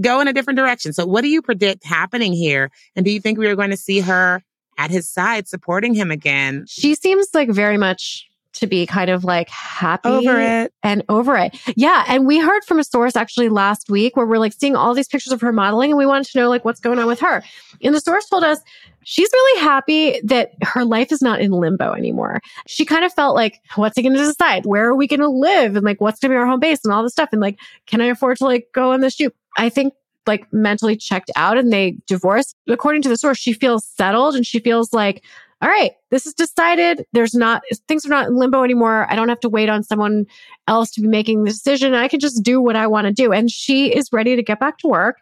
go 0.00 0.20
in 0.20 0.28
a 0.28 0.32
different 0.32 0.58
direction. 0.58 0.92
So, 0.92 1.06
what 1.06 1.22
do 1.22 1.28
you 1.28 1.40
predict 1.40 1.84
happening 1.84 2.32
here? 2.32 2.70
And 2.96 3.04
do 3.04 3.12
you 3.12 3.20
think 3.20 3.38
we 3.38 3.46
are 3.46 3.56
going 3.56 3.70
to 3.70 3.76
see 3.76 4.00
her 4.00 4.42
at 4.80 4.90
his 4.90 5.08
side 5.08 5.46
supporting 5.46 5.94
him 5.94 6.10
again? 6.10 6.64
She 6.68 6.94
seems 6.94 7.28
like 7.34 7.50
very 7.50 7.76
much 7.76 8.26
to 8.52 8.66
be 8.66 8.84
kind 8.84 9.10
of 9.10 9.22
like 9.22 9.48
happy 9.48 10.08
Over 10.08 10.40
it. 10.40 10.72
and 10.82 11.04
over 11.08 11.36
it. 11.36 11.56
Yeah. 11.76 12.04
And 12.08 12.26
we 12.26 12.40
heard 12.40 12.64
from 12.64 12.80
a 12.80 12.84
source 12.84 13.14
actually 13.14 13.48
last 13.48 13.88
week 13.88 14.16
where 14.16 14.26
we're 14.26 14.38
like 14.38 14.52
seeing 14.52 14.74
all 14.74 14.92
these 14.92 15.06
pictures 15.06 15.32
of 15.32 15.40
her 15.40 15.52
modeling 15.52 15.90
and 15.90 15.98
we 15.98 16.04
wanted 16.04 16.26
to 16.32 16.38
know 16.38 16.48
like 16.48 16.64
what's 16.64 16.80
going 16.80 16.98
on 16.98 17.06
with 17.06 17.20
her. 17.20 17.44
And 17.82 17.94
the 17.94 18.00
source 18.00 18.26
told 18.26 18.42
us 18.42 18.58
she's 19.04 19.28
really 19.32 19.60
happy 19.60 20.20
that 20.24 20.52
her 20.62 20.84
life 20.84 21.12
is 21.12 21.22
not 21.22 21.40
in 21.40 21.52
limbo 21.52 21.92
anymore. 21.92 22.40
She 22.66 22.84
kind 22.84 23.04
of 23.04 23.12
felt 23.12 23.36
like, 23.36 23.60
what's 23.76 23.96
he 23.96 24.02
going 24.02 24.16
to 24.16 24.24
decide? 24.24 24.66
Where 24.66 24.86
are 24.86 24.96
we 24.96 25.06
going 25.06 25.20
to 25.20 25.28
live? 25.28 25.76
And 25.76 25.84
like, 25.84 26.00
what's 26.00 26.18
going 26.18 26.30
to 26.30 26.34
be 26.34 26.38
our 26.38 26.46
home 26.46 26.60
base 26.60 26.80
and 26.84 26.92
all 26.92 27.04
this 27.04 27.12
stuff? 27.12 27.28
And 27.32 27.40
like, 27.40 27.58
can 27.86 28.00
I 28.00 28.06
afford 28.06 28.38
to 28.38 28.44
like 28.44 28.66
go 28.74 28.92
on 28.92 29.00
the 29.00 29.10
shoot? 29.10 29.34
I 29.56 29.68
think 29.68 29.94
like 30.30 30.50
mentally 30.52 30.96
checked 30.96 31.30
out 31.34 31.58
and 31.58 31.72
they 31.72 31.96
divorce. 32.06 32.54
According 32.68 33.02
to 33.02 33.08
the 33.08 33.16
source, 33.16 33.36
she 33.38 33.52
feels 33.52 33.84
settled 33.84 34.36
and 34.36 34.46
she 34.46 34.60
feels 34.60 34.92
like, 34.92 35.24
all 35.60 35.68
right, 35.68 35.92
this 36.10 36.24
is 36.24 36.34
decided. 36.34 37.04
There's 37.12 37.34
not, 37.34 37.62
things 37.88 38.06
are 38.06 38.10
not 38.10 38.28
in 38.28 38.36
limbo 38.36 38.62
anymore. 38.62 39.06
I 39.10 39.16
don't 39.16 39.28
have 39.28 39.40
to 39.40 39.48
wait 39.48 39.68
on 39.68 39.82
someone 39.82 40.24
else 40.68 40.92
to 40.92 41.00
be 41.00 41.08
making 41.08 41.42
the 41.42 41.50
decision. 41.50 41.94
I 41.94 42.06
can 42.06 42.20
just 42.20 42.44
do 42.44 42.62
what 42.62 42.76
I 42.76 42.86
want 42.86 43.08
to 43.08 43.12
do. 43.12 43.32
And 43.32 43.50
she 43.50 43.92
is 43.92 44.08
ready 44.12 44.36
to 44.36 44.42
get 44.42 44.60
back 44.60 44.78
to 44.78 44.88
work. 44.88 45.16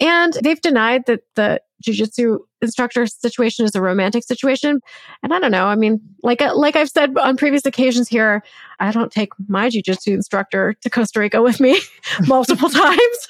And 0.00 0.32
they've 0.42 0.60
denied 0.60 1.06
that 1.06 1.20
the 1.34 1.60
jujitsu 1.84 2.38
instructor 2.62 3.06
situation 3.06 3.64
is 3.64 3.74
a 3.74 3.80
romantic 3.80 4.24
situation. 4.24 4.80
And 5.22 5.34
I 5.34 5.38
don't 5.38 5.50
know. 5.50 5.66
I 5.66 5.74
mean, 5.74 6.00
like 6.22 6.40
uh, 6.40 6.56
like 6.56 6.76
I've 6.76 6.88
said 6.88 7.16
on 7.18 7.36
previous 7.36 7.66
occasions 7.66 8.08
here, 8.08 8.42
I 8.80 8.90
don't 8.90 9.12
take 9.12 9.30
my 9.48 9.68
jujitsu 9.68 10.14
instructor 10.14 10.74
to 10.80 10.90
Costa 10.90 11.20
Rica 11.20 11.42
with 11.42 11.60
me 11.60 11.78
multiple 12.26 12.68
times. 12.70 13.28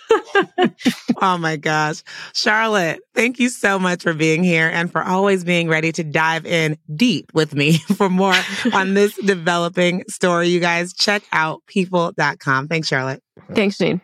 oh 1.21 1.37
my 1.37 1.57
gosh. 1.57 2.03
Charlotte, 2.33 3.01
thank 3.15 3.39
you 3.39 3.49
so 3.49 3.79
much 3.79 4.03
for 4.03 4.15
being 4.15 4.45
here 4.45 4.71
and 4.73 4.91
for 4.91 5.03
always 5.03 5.45
being 5.45 5.69
ready 5.69 5.93
to 5.93 6.05
dive 6.05 6.47
in 6.47 6.79
deep 6.95 7.33
with 7.35 7.55
me 7.55 7.79
for 7.97 8.09
more 8.09 8.37
on 8.73 8.95
this 8.95 9.17
developing 9.17 10.05
story. 10.09 10.49
You 10.49 10.61
guys 10.61 10.93
check 10.93 11.23
out 11.33 11.63
people.com. 11.67 12.69
Thanks, 12.69 12.89
Charlotte. 12.89 13.23
Thanks, 13.53 13.79
Jane. 13.79 14.01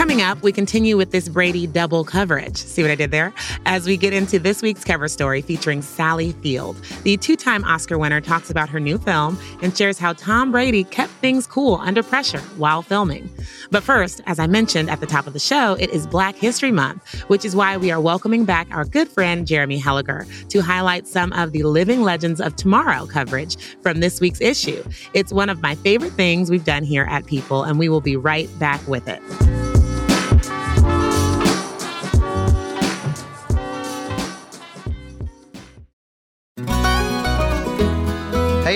Coming 0.00 0.22
up, 0.22 0.42
we 0.42 0.50
continue 0.50 0.96
with 0.96 1.10
this 1.10 1.28
Brady 1.28 1.66
double 1.66 2.04
coverage. 2.04 2.56
See 2.56 2.80
what 2.80 2.90
I 2.90 2.94
did 2.94 3.10
there? 3.10 3.34
As 3.66 3.84
we 3.86 3.98
get 3.98 4.14
into 4.14 4.38
this 4.38 4.62
week's 4.62 4.82
cover 4.82 5.08
story 5.08 5.42
featuring 5.42 5.82
Sally 5.82 6.32
Field. 6.32 6.80
The 7.02 7.18
two 7.18 7.36
time 7.36 7.64
Oscar 7.64 7.98
winner 7.98 8.22
talks 8.22 8.48
about 8.48 8.70
her 8.70 8.80
new 8.80 8.96
film 8.96 9.38
and 9.60 9.76
shares 9.76 9.98
how 9.98 10.14
Tom 10.14 10.52
Brady 10.52 10.84
kept 10.84 11.12
things 11.20 11.46
cool 11.46 11.74
under 11.82 12.02
pressure 12.02 12.40
while 12.56 12.80
filming. 12.80 13.28
But 13.70 13.82
first, 13.82 14.22
as 14.24 14.38
I 14.38 14.46
mentioned 14.46 14.88
at 14.88 15.00
the 15.00 15.06
top 15.06 15.26
of 15.26 15.34
the 15.34 15.38
show, 15.38 15.74
it 15.74 15.90
is 15.90 16.06
Black 16.06 16.34
History 16.34 16.72
Month, 16.72 17.20
which 17.28 17.44
is 17.44 17.54
why 17.54 17.76
we 17.76 17.90
are 17.90 18.00
welcoming 18.00 18.46
back 18.46 18.68
our 18.70 18.86
good 18.86 19.06
friend 19.06 19.46
Jeremy 19.46 19.78
Helligar 19.78 20.24
to 20.48 20.62
highlight 20.62 21.08
some 21.08 21.30
of 21.34 21.52
the 21.52 21.64
living 21.64 22.00
legends 22.00 22.40
of 22.40 22.56
tomorrow 22.56 23.04
coverage 23.04 23.58
from 23.82 24.00
this 24.00 24.18
week's 24.18 24.40
issue. 24.40 24.82
It's 25.12 25.30
one 25.30 25.50
of 25.50 25.60
my 25.60 25.74
favorite 25.74 26.14
things 26.14 26.50
we've 26.50 26.64
done 26.64 26.84
here 26.84 27.06
at 27.10 27.26
People, 27.26 27.64
and 27.64 27.78
we 27.78 27.90
will 27.90 28.00
be 28.00 28.16
right 28.16 28.48
back 28.58 28.80
with 28.88 29.06
it. 29.06 29.20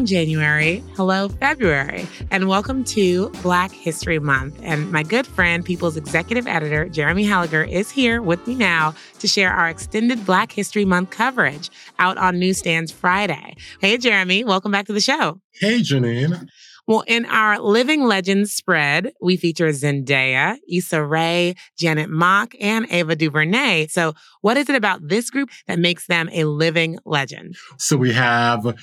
Long, 0.00 0.06
January. 0.06 0.82
Hello, 0.96 1.28
February. 1.28 2.06
And 2.30 2.48
welcome 2.48 2.84
to 2.84 3.28
Black 3.42 3.70
History 3.70 4.18
Month. 4.18 4.58
And 4.62 4.90
my 4.90 5.02
good 5.02 5.26
friend, 5.26 5.62
People's 5.62 5.98
executive 5.98 6.46
editor, 6.46 6.88
Jeremy 6.88 7.26
Helligar, 7.26 7.68
is 7.70 7.90
here 7.90 8.22
with 8.22 8.46
me 8.46 8.54
now 8.54 8.94
to 9.18 9.28
share 9.28 9.52
our 9.52 9.68
extended 9.68 10.24
Black 10.24 10.52
History 10.52 10.86
Month 10.86 11.10
coverage 11.10 11.68
out 11.98 12.16
on 12.16 12.38
newsstands 12.38 12.90
Friday. 12.90 13.56
Hey, 13.82 13.98
Jeremy, 13.98 14.42
welcome 14.42 14.72
back 14.72 14.86
to 14.86 14.94
the 14.94 15.02
show. 15.02 15.38
Hey, 15.52 15.80
Janine. 15.80 16.48
Well, 16.86 17.04
in 17.06 17.26
our 17.26 17.60
Living 17.60 18.04
Legends 18.04 18.54
spread, 18.54 19.12
we 19.20 19.36
feature 19.36 19.68
Zendaya, 19.68 20.56
Issa 20.66 21.04
Rae, 21.04 21.56
Janet 21.76 22.08
Mock, 22.08 22.54
and 22.58 22.86
Ava 22.90 23.16
DuVernay. 23.16 23.88
So, 23.88 24.14
what 24.40 24.56
is 24.56 24.70
it 24.70 24.76
about 24.76 25.06
this 25.06 25.28
group 25.28 25.50
that 25.66 25.78
makes 25.78 26.06
them 26.06 26.30
a 26.32 26.44
living 26.44 26.98
legend? 27.04 27.56
So 27.76 27.98
we 27.98 28.14
have 28.14 28.74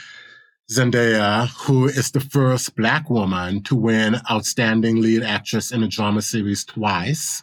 Zendaya, 0.70 1.48
who 1.66 1.88
is 1.88 2.12
the 2.12 2.20
first 2.20 2.76
Black 2.76 3.10
woman 3.10 3.64
to 3.64 3.76
win 3.76 4.18
Outstanding 4.30 5.02
Lead 5.02 5.24
Actress 5.24 5.72
in 5.72 5.82
a 5.82 5.88
Drama 5.88 6.22
Series 6.22 6.66
twice. 6.66 7.42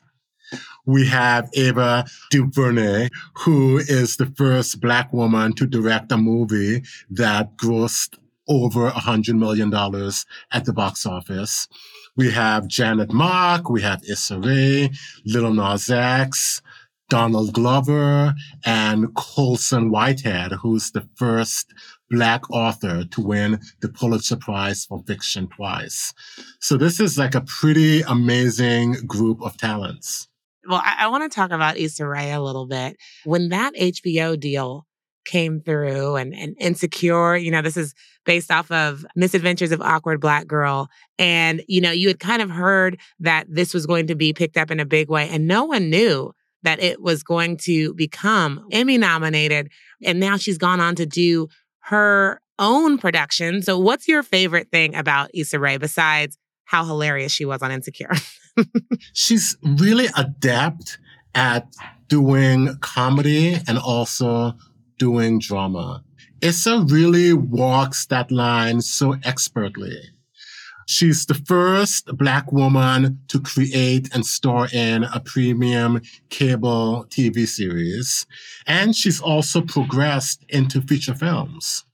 We 0.84 1.06
have 1.06 1.48
Ava 1.54 2.04
DuVernay, 2.30 3.08
who 3.38 3.78
is 3.78 4.18
the 4.18 4.26
first 4.26 4.78
Black 4.82 5.10
woman 5.10 5.54
to 5.54 5.66
direct 5.66 6.12
a 6.12 6.18
movie 6.18 6.82
that 7.10 7.56
grossed 7.56 8.18
over 8.46 8.88
a 8.88 8.90
hundred 8.90 9.36
million 9.36 9.70
dollars 9.70 10.26
at 10.52 10.66
the 10.66 10.74
box 10.74 11.06
office. 11.06 11.66
We 12.16 12.30
have 12.30 12.68
Janet 12.68 13.10
Mock, 13.10 13.70
we 13.70 13.80
have 13.80 14.02
Issa 14.06 14.38
Rae, 14.38 14.90
Lil 15.24 15.54
Nas 15.54 15.88
X, 15.88 16.60
Donald 17.08 17.54
Glover, 17.54 18.34
and 18.66 19.14
Colson 19.14 19.90
Whitehead, 19.90 20.52
who's 20.52 20.90
the 20.90 21.08
first 21.14 21.72
Black 22.14 22.50
author 22.50 23.04
to 23.04 23.20
win 23.20 23.60
the 23.80 23.88
Pulitzer 23.88 24.36
Prize 24.36 24.84
for 24.84 25.02
fiction 25.06 25.48
twice. 25.48 26.12
So 26.60 26.76
this 26.76 27.00
is 27.00 27.18
like 27.18 27.34
a 27.34 27.42
pretty 27.42 28.02
amazing 28.02 28.96
group 29.06 29.42
of 29.42 29.56
talents. 29.56 30.28
Well, 30.68 30.82
I, 30.82 30.96
I 31.00 31.08
want 31.08 31.30
to 31.30 31.34
talk 31.34 31.50
about 31.50 31.76
Issa 31.76 32.06
Rae 32.06 32.32
a 32.32 32.40
little 32.40 32.66
bit. 32.66 32.96
When 33.24 33.50
that 33.50 33.74
HBO 33.74 34.38
deal 34.38 34.86
came 35.24 35.60
through 35.60 36.16
and, 36.16 36.34
and 36.34 36.54
Insecure, 36.58 37.36
you 37.36 37.50
know, 37.50 37.62
this 37.62 37.76
is 37.76 37.94
based 38.24 38.50
off 38.50 38.70
of 38.70 39.04
Misadventures 39.16 39.72
of 39.72 39.80
Awkward 39.80 40.20
Black 40.20 40.46
Girl. 40.46 40.88
And, 41.18 41.62
you 41.66 41.80
know, 41.80 41.90
you 41.90 42.08
had 42.08 42.20
kind 42.20 42.42
of 42.42 42.50
heard 42.50 42.98
that 43.20 43.46
this 43.48 43.74
was 43.74 43.86
going 43.86 44.06
to 44.08 44.14
be 44.14 44.32
picked 44.32 44.56
up 44.56 44.70
in 44.70 44.80
a 44.80 44.86
big 44.86 45.08
way, 45.08 45.28
and 45.28 45.46
no 45.46 45.64
one 45.64 45.90
knew 45.90 46.32
that 46.62 46.82
it 46.82 47.02
was 47.02 47.22
going 47.22 47.58
to 47.58 47.92
become 47.94 48.66
Emmy 48.72 48.96
nominated. 48.96 49.70
And 50.02 50.18
now 50.18 50.36
she's 50.36 50.58
gone 50.58 50.80
on 50.80 50.94
to 50.96 51.06
do 51.06 51.48
her 51.84 52.40
own 52.58 52.98
production. 52.98 53.62
So, 53.62 53.78
what's 53.78 54.08
your 54.08 54.22
favorite 54.22 54.70
thing 54.70 54.94
about 54.94 55.30
Issa 55.34 55.58
Rae 55.58 55.76
besides 55.76 56.38
how 56.64 56.84
hilarious 56.84 57.32
she 57.32 57.44
was 57.44 57.62
on 57.62 57.70
Insecure? 57.70 58.12
She's 59.12 59.56
really 59.62 60.06
adept 60.16 60.98
at 61.34 61.66
doing 62.08 62.76
comedy 62.80 63.58
and 63.66 63.78
also 63.78 64.54
doing 64.98 65.38
drama. 65.38 66.02
Issa 66.40 66.86
really 66.88 67.32
walks 67.32 68.06
that 68.06 68.30
line 68.30 68.80
so 68.80 69.16
expertly. 69.24 70.13
She's 70.86 71.26
the 71.26 71.34
first 71.34 72.16
Black 72.16 72.52
woman 72.52 73.20
to 73.28 73.40
create 73.40 74.14
and 74.14 74.24
star 74.24 74.68
in 74.72 75.04
a 75.04 75.20
premium 75.20 76.00
cable 76.28 77.06
TV 77.08 77.46
series. 77.46 78.26
And 78.66 78.94
she's 78.94 79.20
also 79.20 79.62
progressed 79.62 80.44
into 80.48 80.82
feature 80.82 81.14
films. 81.14 81.84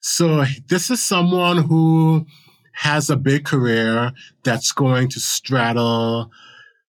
So 0.00 0.44
this 0.68 0.90
is 0.90 1.04
someone 1.04 1.58
who 1.58 2.26
has 2.72 3.10
a 3.10 3.16
big 3.16 3.44
career 3.44 4.12
that's 4.44 4.72
going 4.72 5.08
to 5.08 5.20
straddle 5.20 6.30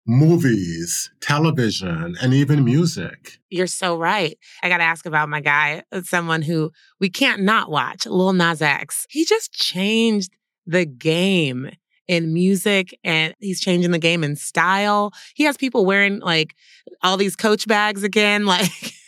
movies, 0.07 1.11
television, 1.21 2.16
and 2.21 2.33
even 2.33 2.64
music. 2.64 3.38
You're 3.50 3.66
so 3.66 3.97
right. 3.97 4.38
I 4.62 4.68
got 4.68 4.78
to 4.78 4.85
ask 4.85 5.04
about 5.04 5.28
my 5.28 5.40
guy, 5.40 5.83
someone 6.02 6.42
who 6.42 6.73
we 6.99 7.11
can't 7.11 7.42
not 7.42 7.71
watch, 7.71 8.07
Lil 8.07 8.33
Nas 8.33 8.62
X. 8.62 9.07
He 9.11 9.25
just 9.25 9.52
changed 9.52 10.30
the 10.68 10.84
game 10.84 11.70
in 12.06 12.32
music 12.32 12.98
and 13.02 13.34
he's 13.40 13.60
changing 13.60 13.90
the 13.90 13.98
game 13.98 14.22
in 14.22 14.37
style. 14.37 15.12
He 15.34 15.44
has 15.44 15.56
people 15.56 15.84
wearing 15.84 16.20
like 16.20 16.54
all 17.02 17.16
these 17.16 17.37
coach 17.37 17.66
bags 17.66 18.02
again. 18.04 18.46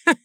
Like, 0.06 0.16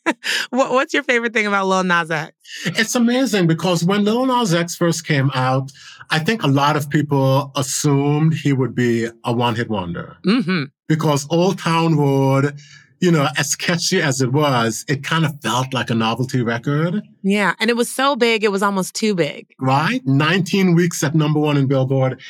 what, 0.50 0.72
what's 0.72 0.94
your 0.96 1.04
favorite 1.04 1.34
thing 1.34 1.46
about 1.46 1.68
Lil 1.68 1.84
Nas 1.84 2.10
X? 2.10 2.34
It's 2.66 2.96
amazing 2.96 3.46
because 3.46 3.84
when 3.84 4.04
Lil 4.04 4.26
Nas 4.26 4.52
X 4.52 4.76
first 4.76 5.06
came 5.06 5.30
out, 5.36 5.72
I 6.10 6.18
think 6.20 6.42
a 6.42 6.48
lot 6.48 6.76
of 6.76 6.90
people 6.90 7.52
assumed 7.56 8.34
he 8.34 8.52
would 8.52 8.74
be 8.74 9.08
a 9.24 9.34
one 9.34 9.56
hit 9.56 9.70
wonder. 9.70 10.18
Mm-hmm. 10.26 10.64
Because 10.88 11.28
Old 11.30 11.60
Town 11.60 11.96
Road, 11.96 12.58
you 13.00 13.12
know, 13.12 13.28
as 13.38 13.56
catchy 13.56 14.02
as 14.02 14.22
it 14.22 14.32
was, 14.32 14.86
it 14.88 15.04
kind 15.04 15.26
of 15.26 15.40
felt 15.42 15.74
like 15.74 15.90
a 15.90 15.96
novelty 15.96 16.42
record. 16.42 17.02
Yeah. 17.24 17.54
And 17.60 17.70
it 17.70 17.76
was 17.76 17.92
so 17.92 18.16
big, 18.16 18.44
it 18.44 18.52
was 18.52 18.64
almost 18.64 18.96
too 18.96 19.16
big. 19.16 19.48
Right? 19.60 20.02
19 20.06 20.76
weeks 20.76 21.04
at 21.04 21.16
number 21.16 21.40
one 21.40 21.58
in 21.58 21.68
Billboard. 21.68 22.22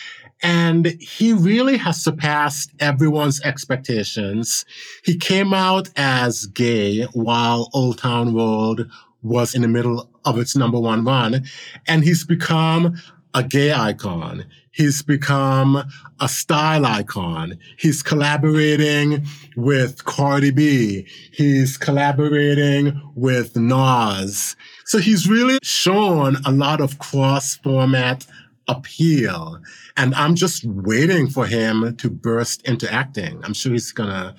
And 0.42 0.88
he 1.00 1.34
really 1.34 1.78
has 1.78 2.04
surpassed 2.04 2.72
everyone's 2.80 3.42
expectations. 3.42 4.66
He 5.04 5.18
came 5.18 5.54
out 5.54 5.90
as 5.96 6.46
gay 6.48 7.04
while 7.14 7.70
Old 7.74 7.98
Town 7.98 8.36
Road 8.36 8.90
was 9.24 9.56
in 9.56 9.62
the 9.62 9.68
middle 9.68 10.10
of 10.24 10.38
its 10.38 10.56
number 10.56 10.80
one 10.80 11.04
run. 11.04 11.46
And 11.88 12.04
he's 12.04 12.26
become 12.26 12.96
a 13.36 13.44
gay 13.44 13.74
icon. 13.74 14.46
He's 14.72 15.04
become 15.04 15.84
a 16.20 16.28
style 16.28 16.86
icon. 16.86 17.60
He's 17.78 18.02
collaborating 18.02 19.26
with 19.56 20.06
Cardi 20.06 20.52
B. 20.52 21.06
He's 21.32 21.78
collaborating 21.78 23.00
with 23.14 23.56
Nas. 23.56 24.56
So 24.86 24.98
he's 25.00 25.30
really 25.30 25.60
shown 25.62 26.38
a 26.46 26.52
lot 26.52 26.80
of 26.80 26.98
cross 26.98 27.56
format 27.58 28.26
appeal. 28.68 29.60
And 29.98 30.16
I'm 30.16 30.36
just 30.36 30.66
waiting 30.66 31.28
for 31.28 31.46
him 31.46 31.96
to 31.98 32.10
burst 32.10 32.66
into 32.68 32.92
acting. 32.92 33.42
I'm 33.44 33.54
sure 33.54 33.74
he's 33.74 33.92
going 33.92 34.10
to 34.10 34.36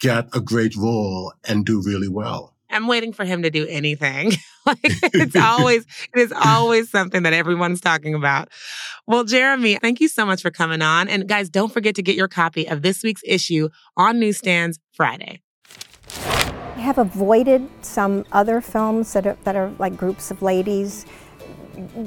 get 0.00 0.28
a 0.34 0.40
great 0.40 0.74
role 0.76 1.32
and 1.46 1.64
do 1.64 1.82
really 1.82 2.08
well. 2.08 2.54
I'm 2.70 2.86
waiting 2.86 3.12
for 3.12 3.24
him 3.24 3.42
to 3.42 3.50
do 3.50 3.66
anything. 3.66 4.32
like 4.66 4.78
it's 4.82 5.36
always 5.36 5.86
it 6.14 6.20
is 6.20 6.32
always 6.32 6.90
something 6.90 7.22
that 7.22 7.32
everyone's 7.32 7.80
talking 7.80 8.14
about. 8.14 8.48
Well, 9.06 9.24
Jeremy, 9.24 9.76
thank 9.76 10.00
you 10.00 10.08
so 10.08 10.24
much 10.26 10.42
for 10.42 10.50
coming 10.50 10.82
on. 10.82 11.08
And 11.08 11.28
guys, 11.28 11.48
don't 11.48 11.72
forget 11.72 11.94
to 11.96 12.02
get 12.02 12.16
your 12.16 12.28
copy 12.28 12.68
of 12.68 12.82
this 12.82 13.02
week's 13.02 13.22
issue 13.24 13.68
on 13.96 14.20
newsstands 14.20 14.78
Friday. 14.92 15.40
I 16.16 16.80
have 16.82 16.98
avoided 16.98 17.68
some 17.82 18.24
other 18.32 18.60
films 18.60 19.12
that 19.12 19.26
are, 19.26 19.36
that 19.44 19.56
are 19.56 19.70
like 19.78 19.96
groups 19.96 20.30
of 20.30 20.40
ladies 20.40 21.04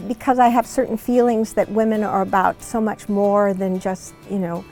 because 0.07 0.39
I 0.39 0.49
have 0.49 0.65
certain 0.65 0.97
feelings 0.97 1.53
that 1.53 1.69
women 1.69 2.03
are 2.03 2.21
about 2.21 2.61
so 2.63 2.81
much 2.81 3.09
more 3.09 3.53
than 3.53 3.79
just, 3.79 4.13
you 4.29 4.39
know, 4.39 4.65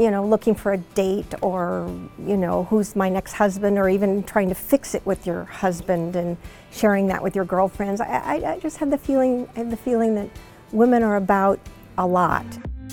you 0.00 0.10
know, 0.10 0.24
looking 0.26 0.54
for 0.54 0.72
a 0.72 0.78
date 0.78 1.34
or, 1.42 1.86
you 2.26 2.38
know, 2.38 2.64
who's 2.64 2.96
my 2.96 3.10
next 3.10 3.34
husband 3.34 3.76
or 3.76 3.90
even 3.90 4.22
trying 4.22 4.48
to 4.48 4.54
fix 4.54 4.94
it 4.94 5.04
with 5.04 5.26
your 5.26 5.44
husband 5.44 6.16
and 6.16 6.38
sharing 6.72 7.06
that 7.08 7.22
with 7.22 7.36
your 7.36 7.44
girlfriends. 7.44 8.00
I, 8.00 8.06
I, 8.06 8.52
I 8.52 8.58
just 8.60 8.78
have 8.78 8.90
the 8.90 8.96
feeling, 8.96 9.46
I 9.54 9.58
have 9.58 9.70
the 9.70 9.76
feeling 9.76 10.14
that 10.14 10.30
women 10.72 11.02
are 11.02 11.16
about 11.16 11.60
a 11.98 12.06
lot 12.06 12.46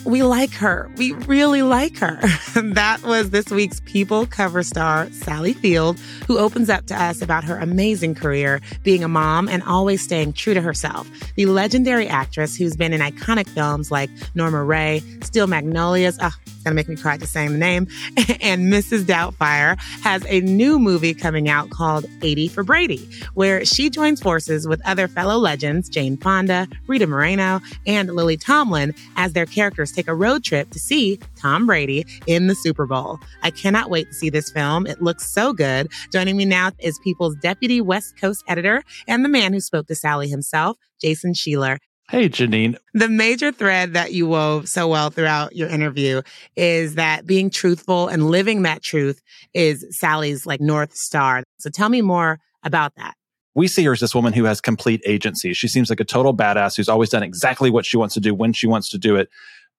we 0.08 0.24
like 0.24 0.54
her. 0.54 0.90
We 0.96 1.12
really 1.12 1.62
like 1.62 1.98
her. 1.98 2.18
that 2.56 3.04
was 3.04 3.32
this 3.32 3.50
week's 3.52 3.82
People 3.82 4.26
cover 4.26 4.64
star, 4.64 5.10
Sally 5.12 5.52
Field, 5.52 6.00
who 6.28 6.38
opens 6.38 6.70
up 6.70 6.86
to 6.88 6.96
us 6.96 7.22
about 7.22 7.44
her 7.44 7.58
amazing 7.58 8.16
career 8.16 8.62
being 8.84 9.04
a 9.04 9.10
mom 9.10 9.50
and 9.50 9.62
always 9.64 10.02
staying 10.02 10.34
true 10.34 10.54
to 10.54 10.62
herself. 10.62 11.10
The 11.36 11.46
legendary 11.46 12.08
actress 12.08 12.56
who's 12.56 12.78
been 12.78 12.94
in 12.94 13.02
iconic 13.02 13.50
films 13.50 13.92
like 13.92 14.10
Norma 14.34 14.64
Rae, 14.64 15.04
Steel 15.24 15.48
Magnolias, 15.48 16.18
oh, 16.22 16.32
it's 16.46 16.64
gonna 16.64 16.74
make 16.74 16.88
me 16.88 16.96
cry 16.96 17.18
just 17.18 17.34
saying 17.34 17.52
the 17.52 17.58
name, 17.58 17.88
and 18.42 18.72
Mrs. 18.72 19.04
Doubtfire 19.04 19.78
has 20.04 20.26
a 20.28 20.40
new 20.42 20.80
movie 20.80 21.14
coming 21.14 21.50
out 21.50 21.70
called 21.70 22.06
80 22.22 22.48
for 22.48 22.64
Brady, 22.64 23.10
where 23.34 23.66
she 23.66 23.90
joins 23.90 24.22
forces 24.22 24.68
with 24.68 24.82
other 24.86 25.08
fellow 25.08 25.38
legends, 25.38 25.90
Jane 25.90 26.18
Fonda, 26.18 26.68
Rita 26.88 27.08
Moreno, 27.08 27.62
and 27.86 28.10
Lily 28.14 28.38
Tomlin, 28.38 28.96
as 29.18 29.34
their 29.34 29.46
characters 29.46 29.97
take 29.98 30.08
a 30.08 30.14
road 30.14 30.44
trip 30.44 30.70
to 30.70 30.80
see 30.80 31.20
Tom 31.36 31.66
Brady 31.66 32.06
in 32.28 32.46
the 32.46 32.54
Super 32.54 32.86
Bowl. 32.86 33.20
I 33.42 33.50
cannot 33.50 33.90
wait 33.90 34.08
to 34.10 34.14
see 34.14 34.30
this 34.30 34.52
film. 34.52 34.86
It 34.86 35.02
looks 35.02 35.28
so 35.34 35.54
good. 35.54 35.92
Joining 36.14 36.38
me 36.38 36.46
now 36.46 36.72
is 36.78 37.00
People's 37.04 37.36
Deputy 37.38 37.82
West 37.82 38.16
Coast 38.22 38.44
Editor 38.48 38.84
and 39.08 39.26
the 39.26 39.30
man 39.30 39.54
who 39.54 39.60
spoke 39.60 39.88
to 39.88 39.96
Sally 39.96 40.30
himself, 40.30 40.78
Jason 41.02 41.34
Sheeler. 41.34 41.78
Hey, 42.10 42.30
Janine. 42.30 42.78
The 42.94 43.10
major 43.10 43.52
thread 43.52 43.94
that 43.94 44.14
you 44.14 44.28
wove 44.28 44.70
so 44.70 44.88
well 44.88 45.10
throughout 45.10 45.56
your 45.56 45.68
interview 45.68 46.22
is 46.56 46.96
that 46.96 47.26
being 47.26 47.50
truthful 47.50 48.08
and 48.08 48.30
living 48.30 48.62
that 48.62 48.84
truth 48.84 49.20
is 49.56 49.84
Sally's 49.90 50.46
like 50.46 50.62
North 50.62 50.94
Star. 50.94 51.44
So 51.58 51.70
tell 51.72 51.90
me 51.90 52.02
more 52.04 52.40
about 52.64 52.94
that 52.96 53.16
we 53.58 53.68
see 53.68 53.84
her 53.86 53.94
as 53.94 54.02
this 54.02 54.14
woman 54.14 54.34
who 54.34 54.44
has 54.44 54.62
complete 54.62 55.02
agency. 55.04 55.52
She 55.52 55.68
seems 55.68 55.90
like 55.90 56.00
a 56.00 56.06
total 56.06 56.32
badass 56.32 56.78
who's 56.78 56.88
always 56.88 57.10
done 57.10 57.24
exactly 57.24 57.72
what 57.72 57.88
she 57.88 57.98
wants 57.98 58.14
to 58.14 58.20
do 58.20 58.36
when 58.36 58.54
she 58.54 58.68
wants 58.68 58.88
to 58.90 59.00
do 59.00 59.16
it. 59.16 59.30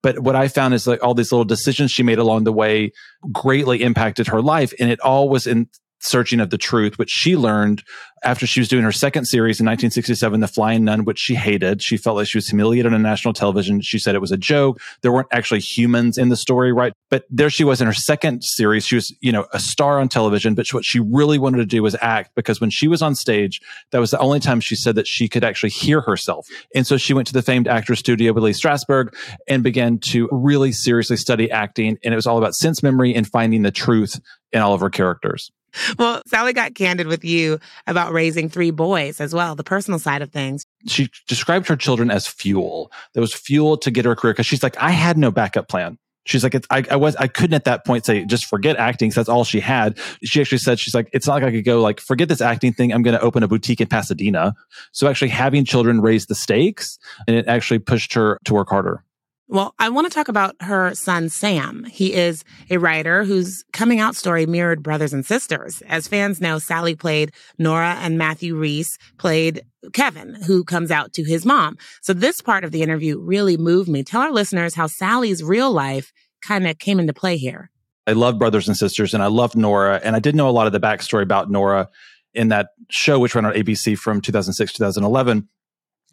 But 0.02 0.20
what 0.20 0.37
I 0.37 0.48
found 0.48 0.74
is 0.74 0.87
like 0.87 1.02
all 1.02 1.14
these 1.14 1.32
little 1.32 1.44
decisions 1.44 1.90
she 1.90 2.02
made 2.02 2.18
along 2.18 2.44
the 2.44 2.52
way 2.52 2.92
greatly 3.32 3.82
impacted 3.82 4.28
her 4.28 4.40
life. 4.40 4.72
And 4.78 4.90
it 4.90 5.00
all 5.00 5.28
was 5.28 5.46
in 5.46 5.68
searching 6.00 6.40
of 6.40 6.50
the 6.50 6.58
truth, 6.58 6.98
which 6.98 7.11
she 7.11 7.37
learned 7.37 7.82
after 8.24 8.46
she 8.46 8.61
was 8.61 8.68
doing 8.68 8.84
her 8.84 8.92
second 8.92 9.26
series 9.26 9.61
in 9.61 9.66
1967, 9.66 10.40
The 10.40 10.48
Flying 10.48 10.84
Nun, 10.84 11.04
which 11.04 11.18
she 11.18 11.34
hated. 11.34 11.82
She 11.82 11.96
felt 11.96 12.16
like 12.16 12.26
she 12.26 12.38
was 12.38 12.48
humiliated 12.48 12.92
on 12.92 13.02
national 13.02 13.34
television. 13.34 13.80
She 13.80 13.98
said 13.98 14.14
it 14.14 14.20
was 14.20 14.32
a 14.32 14.37
joke. 14.37 14.80
There 15.02 15.12
weren't 15.12 15.28
actually 15.30 15.61
humans 15.61 16.18
in 16.18 16.28
the 16.28 16.37
story, 16.37 16.72
right? 16.72 16.92
But 17.11 17.24
there 17.30 17.50
she 17.50 17.64
was 17.64 17.80
in 17.80 17.87
her 17.87 17.92
second 17.92 18.42
series. 18.42 18.84
She 18.87 18.96
was, 18.96 19.14
you 19.20 19.32
know, 19.32 19.46
a 19.52 19.61
star 19.61 20.00
on 20.00 20.08
television, 20.08 20.54
but 20.54 20.68
what 20.72 20.84
she 20.84 21.00
really 21.00 21.38
wanted 21.38 21.58
to 21.58 21.66
do 21.66 21.82
was 21.82 21.96
act 22.00 22.32
because 22.34 22.61
when 22.61 22.70
she 22.70 22.88
was 22.88 23.02
on 23.02 23.14
stage, 23.14 23.61
that 23.92 23.98
was 23.98 24.11
the 24.11 24.18
only 24.18 24.40
time 24.40 24.61
she 24.61 24.76
said 24.76 24.94
that 24.96 25.06
she 25.06 25.28
could 25.28 25.44
actually 25.44 25.70
hear 25.70 26.00
herself. 26.00 26.46
And 26.74 26.87
so 26.87 26.96
she 26.96 27.14
went 27.14 27.28
to 27.28 27.32
the 27.32 27.42
famed 27.42 27.68
actor 27.68 27.94
studio 27.94 28.32
with 28.32 28.44
Lee 28.44 28.52
Strasberg 28.52 29.14
and 29.48 29.62
began 29.62 29.98
to 29.98 30.28
really 30.32 30.72
seriously 30.72 31.16
study 31.16 31.50
acting. 31.50 31.98
And 32.04 32.12
it 32.12 32.16
was 32.16 32.26
all 32.26 32.38
about 32.38 32.54
sense 32.54 32.82
memory 32.82 33.14
and 33.14 33.26
finding 33.26 33.62
the 33.62 33.70
truth 33.70 34.20
in 34.52 34.61
all 34.61 34.74
of 34.74 34.80
her 34.80 34.90
characters. 34.90 35.50
Well, 35.98 36.22
Sally 36.26 36.52
got 36.52 36.74
candid 36.74 37.07
with 37.07 37.24
you 37.24 37.59
about 37.87 38.12
raising 38.12 38.48
three 38.48 38.70
boys 38.70 39.20
as 39.20 39.35
well, 39.35 39.54
the 39.54 39.64
personal 39.64 39.98
side 39.98 40.22
of 40.22 40.31
things. 40.33 40.64
She 40.87 41.09
described 41.26 41.68
her 41.68 41.76
children 41.76 42.11
as 42.11 42.26
fuel. 42.26 42.90
There 43.14 43.20
was 43.20 43.35
fuel 43.35 43.76
to 43.78 43.90
get 43.90 44.04
her 44.04 44.16
career 44.16 44.33
because 44.33 44.46
she's 44.46 44.62
like, 44.62 44.76
I 44.78 44.90
had 44.90 45.18
no 45.18 45.31
backup 45.31 45.68
plan. 45.68 45.98
She's 46.28 46.44
like, 46.44 46.54
I, 46.70 46.85
I, 46.90 46.96
was, 46.96 47.16
I 47.16 47.26
couldn't 47.26 47.54
at 47.54 47.64
that 47.64 47.87
point 47.87 48.04
say, 48.04 48.22
just 48.26 48.44
forget 48.44 48.76
acting. 48.76 49.09
That's 49.11 49.31
all 49.31 49.44
she 49.44 49.61
had. 49.61 49.98
She 50.24 50.42
actually 50.42 50.59
said, 50.59 50.78
she's 50.78 50.94
like, 50.94 51.09
it's 51.14 51.26
not 51.26 51.35
like 51.35 51.44
I 51.44 51.50
could 51.50 51.64
go 51.64 51.81
like, 51.81 52.00
forget 52.00 52.28
this 52.28 52.42
acting 52.42 52.74
thing. 52.74 52.92
I'm 52.92 53.02
going 53.02 53.16
to 53.16 53.22
open 53.22 53.42
a 53.42 53.48
boutique 53.48 53.81
in 53.81 53.87
Pasadena. 53.87 54.54
So 54.92 55.09
actually 55.09 55.31
having 55.31 55.64
children 55.64 56.02
raised 56.02 56.28
the 56.28 56.35
stakes 56.35 56.98
and 57.26 57.35
it 57.35 57.48
actually 57.48 57.78
pushed 57.78 58.12
her 58.12 58.38
to 58.44 58.52
work 58.52 58.68
harder. 58.68 59.04
Well, 59.50 59.74
I 59.78 59.88
want 59.88 60.06
to 60.06 60.12
talk 60.12 60.28
about 60.28 60.56
her 60.61 60.94
son, 60.94 61.30
Sam. 61.30 61.84
He 61.84 62.12
is 62.12 62.44
a 62.68 62.76
writer 62.76 63.24
whose 63.24 63.64
coming 63.72 63.98
out 63.98 64.14
story 64.14 64.44
mirrored 64.44 64.82
brothers 64.82 65.14
and 65.14 65.24
sisters. 65.24 65.82
As 65.88 66.06
fans 66.06 66.38
know, 66.38 66.58
Sally 66.58 66.94
played 66.94 67.32
Nora 67.56 67.96
and 67.98 68.18
Matthew 68.18 68.56
Rhys 68.56 68.98
played 69.16 69.62
Kevin, 69.94 70.34
who 70.34 70.64
comes 70.64 70.90
out 70.90 71.14
to 71.14 71.24
his 71.24 71.46
mom. 71.46 71.78
So 72.02 72.12
this 72.12 72.42
part 72.42 72.62
of 72.62 72.72
the 72.72 72.82
interview 72.82 73.18
really 73.18 73.56
moved 73.56 73.88
me. 73.88 74.04
Tell 74.04 74.20
our 74.20 74.32
listeners 74.32 74.74
how 74.74 74.87
Sally's 74.87 75.42
real 75.42 75.72
life 75.72 76.12
kind 76.42 76.66
of 76.66 76.78
came 76.78 77.00
into 77.00 77.14
play 77.14 77.38
here. 77.38 77.70
I 78.06 78.12
love 78.12 78.38
brothers 78.38 78.68
and 78.68 78.76
sisters 78.76 79.14
and 79.14 79.22
I 79.22 79.28
love 79.28 79.56
Nora. 79.56 79.98
And 80.04 80.14
I 80.14 80.18
did 80.18 80.37
know 80.37 80.50
a 80.50 80.52
lot 80.52 80.66
of 80.66 80.74
the 80.74 80.80
backstory 80.80 81.22
about 81.22 81.50
Nora 81.50 81.88
in 82.34 82.48
that 82.48 82.68
show, 82.90 83.18
which 83.18 83.34
ran 83.34 83.46
on 83.46 83.54
ABC 83.54 83.96
from 83.96 84.20
2006, 84.20 84.74
2011. 84.74 85.48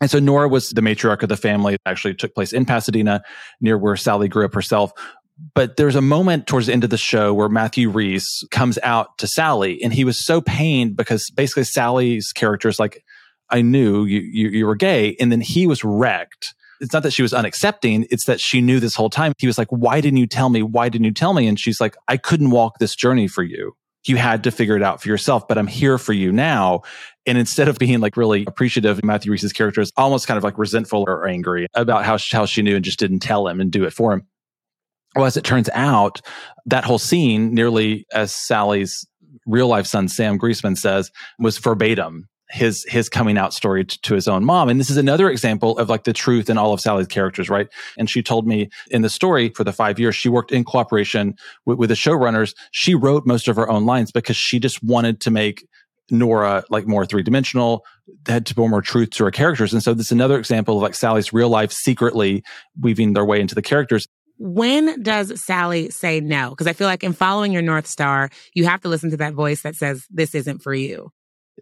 And 0.01 0.12
so 0.12 0.19
Nora 0.19 0.49
was 0.49 0.71
the 0.71 0.81
matriarch 0.81 1.23
of 1.23 1.29
the 1.29 1.38
family. 1.38 1.75
It 1.75 1.81
actually 1.86 2.15
took 2.15 2.36
place 2.36 2.51
in 2.51 2.65
Pasadena, 2.65 3.23
near 3.62 3.77
where 3.77 3.95
Sally 3.95 4.27
grew 4.27 4.45
up 4.45 4.53
herself. 4.53 4.91
But 5.53 5.77
there's 5.77 5.95
a 5.95 6.01
moment 6.01 6.47
towards 6.47 6.67
the 6.67 6.73
end 6.73 6.84
of 6.84 6.89
the 6.89 6.97
show 6.97 7.34
where 7.34 7.49
Matthew 7.49 7.89
Rhys 7.89 8.43
comes 8.51 8.79
out 8.84 9.17
to 9.17 9.27
Sally, 9.27 9.81
and 9.84 9.93
he 9.93 10.03
was 10.03 10.17
so 10.17 10.41
pained 10.41 10.95
because 10.95 11.29
basically 11.29 11.65
Sally's 11.65 12.31
character 12.31 12.69
is 12.69 12.79
like, 12.79 13.03
"I 13.49 13.62
knew 13.62 14.05
you, 14.05 14.21
you, 14.21 14.49
you 14.49 14.65
were 14.65 14.75
gay," 14.75 15.15
and 15.19 15.31
then 15.31 15.41
he 15.41 15.67
was 15.67 15.84
wrecked. 15.84 16.55
It's 16.79 16.93
not 16.93 17.03
that 17.03 17.12
she 17.12 17.21
was 17.21 17.34
unaccepting; 17.34 18.05
it's 18.12 18.25
that 18.25 18.39
she 18.39 18.62
knew 18.62 18.79
this 18.79 18.95
whole 18.95 19.10
time. 19.10 19.34
He 19.38 19.47
was 19.47 19.58
like, 19.58 19.69
"Why 19.69 19.99
didn't 19.99 20.17
you 20.17 20.27
tell 20.27 20.49
me? 20.49 20.62
Why 20.62 20.88
didn't 20.88 21.05
you 21.05 21.13
tell 21.13 21.34
me?" 21.34 21.47
And 21.47 21.60
she's 21.60 21.81
like, 21.81 21.95
"I 22.08 22.15
couldn't 22.15 22.51
walk 22.51 22.79
this 22.79 22.95
journey 22.95 23.27
for 23.27 23.43
you." 23.43 23.75
You 24.05 24.17
had 24.17 24.43
to 24.43 24.51
figure 24.51 24.75
it 24.75 24.83
out 24.83 25.01
for 25.01 25.09
yourself, 25.09 25.47
but 25.47 25.57
I'm 25.57 25.67
here 25.67 25.97
for 25.97 26.13
you 26.13 26.31
now. 26.31 26.81
And 27.25 27.37
instead 27.37 27.67
of 27.67 27.77
being 27.77 27.99
like 27.99 28.17
really 28.17 28.45
appreciative, 28.45 29.03
Matthew 29.03 29.31
Rhys's 29.31 29.53
character 29.53 29.81
is 29.81 29.91
almost 29.97 30.27
kind 30.27 30.37
of 30.37 30.43
like 30.43 30.57
resentful 30.57 31.05
or 31.07 31.27
angry 31.27 31.67
about 31.73 32.05
how, 32.05 32.17
how 32.31 32.45
she 32.45 32.61
knew 32.61 32.75
and 32.75 32.85
just 32.85 32.99
didn't 32.99 33.19
tell 33.19 33.47
him 33.47 33.59
and 33.59 33.71
do 33.71 33.83
it 33.83 33.93
for 33.93 34.13
him. 34.13 34.27
Well, 35.15 35.25
as 35.25 35.37
it 35.37 35.43
turns 35.43 35.69
out, 35.73 36.21
that 36.65 36.83
whole 36.83 36.99
scene, 36.99 37.53
nearly 37.53 38.05
as 38.13 38.35
Sally's 38.35 39.07
real 39.45 39.67
life 39.67 39.87
son, 39.87 40.07
Sam 40.07 40.37
Greisman 40.37 40.77
says, 40.77 41.09
was 41.39 41.57
verbatim 41.57 42.27
his 42.49 42.86
his 42.88 43.10
coming 43.10 43.38
out 43.38 43.53
story 43.53 43.84
to, 43.84 44.01
to, 44.01 44.13
his 44.13 44.27
own 44.27 44.45
mom. 44.45 44.69
And 44.69 44.79
this 44.79 44.89
is 44.89 44.97
another 44.97 45.29
example 45.29 45.77
of 45.79 45.89
like 45.89 46.03
the 46.03 46.13
truth 46.13 46.49
in 46.49 46.58
all 46.58 46.73
of 46.73 46.79
sally's 46.79 47.08
characters 47.08 47.49
right? 47.49 47.67
And 47.97 48.10
she 48.10 48.21
told 48.21 48.45
me 48.45 48.69
in 48.91 49.01
the 49.01 49.10
story 49.10 49.49
for 49.49 49.63
the 49.63 49.73
five 49.73 49.99
years 49.99 50.15
she 50.15 50.29
worked 50.29 50.51
in 50.51 50.63
cooperation 50.63 51.36
with, 51.65 51.79
with 51.79 51.89
the 51.89 51.95
showrunners. 51.95 52.53
She 52.71 52.93
wrote 52.93 53.25
most 53.25 53.47
of 53.47 53.55
her 53.55 53.69
own 53.69 53.86
lines 53.86 54.12
because 54.12 54.38
she 54.38 54.60
just 54.60 54.84
wanted 54.84 55.21
to 55.21 55.31
make 55.31 55.67
nora 56.12 56.63
like 56.69 56.86
more 56.86 57.03
three-dimensional 57.03 57.84
had 58.27 58.45
to 58.45 58.53
bring 58.53 58.69
more 58.69 58.81
truth 58.81 59.10
to 59.12 59.23
her 59.23 59.31
characters. 59.31 59.73
And 59.73 59.81
so 59.81 59.93
this 59.93 60.08
is 60.08 60.12
another 60.12 60.38
example 60.38 60.77
of 60.77 60.84
like 60.84 60.93
sally's 60.93 61.34
real 61.34 61.49
life 61.49 61.71
secretly 61.71 62.43
weaving 62.79 63.13
their 63.13 63.25
way 63.25 63.41
into 63.41 63.55
the 63.55 63.63
characters. 63.63 64.08
When 64.38 65.01
does 65.01 65.41
Sally 65.41 65.89
say 65.89 66.19
no? 66.19 66.49
Because 66.49 66.67
I 66.67 66.73
feel 66.73 66.88
like 66.88 67.03
in 67.03 67.13
following 67.13 67.53
your 67.53 67.62
North 67.62 67.88
Star, 67.88 68.29
you 68.53 68.65
have 68.65 68.81
to 68.81 68.89
listen 68.89 69.10
to 69.12 69.17
that 69.17 69.34
voice 69.34 69.62
that 69.62 69.75
says, 69.75 70.05
this 70.10 70.36
isn't 70.36 70.62
for 70.62 70.73
you. 70.73 71.12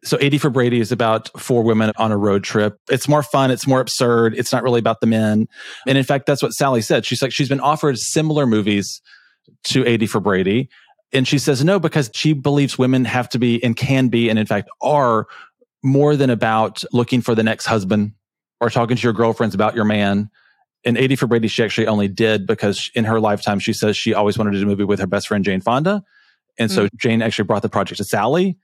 So 0.03 0.17
80 0.19 0.37
for 0.39 0.49
Brady 0.49 0.79
is 0.79 0.91
about 0.91 1.29
four 1.39 1.63
women 1.63 1.91
on 1.97 2.11
a 2.11 2.17
road 2.17 2.43
trip. 2.43 2.77
It's 2.89 3.07
more 3.07 3.23
fun. 3.23 3.51
It's 3.51 3.67
more 3.67 3.79
absurd. 3.79 4.33
It's 4.35 4.51
not 4.51 4.63
really 4.63 4.79
about 4.79 5.01
the 5.01 5.07
men. 5.07 5.47
And 5.87 5.97
in 5.97 6.03
fact, 6.03 6.25
that's 6.25 6.41
what 6.41 6.51
Sally 6.51 6.81
said. 6.81 7.05
She's 7.05 7.21
like, 7.21 7.31
she's 7.31 7.49
been 7.49 7.59
offered 7.59 7.97
similar 7.97 8.45
movies 8.45 9.01
to 9.65 9.85
80 9.85 10.07
for 10.07 10.19
Brady. 10.19 10.69
And 11.13 11.27
she 11.27 11.37
says 11.37 11.63
no 11.63 11.79
because 11.79 12.09
she 12.13 12.33
believes 12.33 12.77
women 12.77 13.05
have 13.05 13.29
to 13.29 13.39
be 13.39 13.63
and 13.63 13.77
can 13.77 14.07
be, 14.07 14.29
and 14.29 14.39
in 14.39 14.47
fact 14.47 14.69
are 14.81 15.27
more 15.83 16.15
than 16.15 16.29
about 16.29 16.83
looking 16.91 17.21
for 17.21 17.35
the 17.35 17.43
next 17.43 17.65
husband 17.65 18.13
or 18.59 18.69
talking 18.69 18.97
to 18.97 19.03
your 19.03 19.13
girlfriends 19.13 19.53
about 19.53 19.75
your 19.75 19.85
man. 19.85 20.29
And 20.85 20.97
80 20.97 21.17
for 21.17 21.27
Brady, 21.27 21.47
she 21.47 21.63
actually 21.63 21.87
only 21.87 22.07
did 22.07 22.47
because 22.47 22.89
in 22.95 23.05
her 23.05 23.19
lifetime, 23.19 23.59
she 23.59 23.73
says 23.73 23.95
she 23.95 24.13
always 24.13 24.37
wanted 24.37 24.51
to 24.51 24.57
do 24.57 24.63
a 24.63 24.67
movie 24.67 24.83
with 24.83 24.99
her 24.99 25.07
best 25.07 25.27
friend, 25.27 25.45
Jane 25.45 25.61
Fonda. 25.61 26.03
And 26.57 26.71
so 26.71 26.87
mm. 26.87 26.89
Jane 26.97 27.21
actually 27.21 27.45
brought 27.45 27.61
the 27.61 27.69
project 27.69 27.97
to 27.97 28.03
Sally 28.03 28.57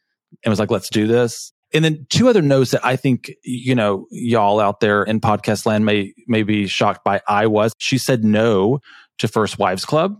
and 0.44 0.52
was 0.52 0.60
like, 0.60 0.72
let's 0.72 0.90
do 0.90 1.08
this. 1.08 1.52
And 1.74 1.86
then 1.86 2.08
two 2.10 2.28
other 2.28 2.42
notes 2.42 2.72
that 2.72 2.84
I 2.84 2.96
think, 2.96 3.32
you 3.44 3.76
know, 3.76 4.08
y'all 4.10 4.60
out 4.60 4.80
there 4.80 5.04
in 5.04 5.20
podcast 5.20 5.66
land 5.66 5.86
may, 5.86 6.14
may 6.28 6.44
be 6.44 6.68
shocked 6.68 7.04
by. 7.04 7.22
I 7.28 7.46
was, 7.46 7.74
she 7.78 7.98
said 7.98 8.24
no 8.24 8.80
to 9.20 9.28
First 9.28 9.60
Wives 9.60 9.86
Club, 9.86 10.20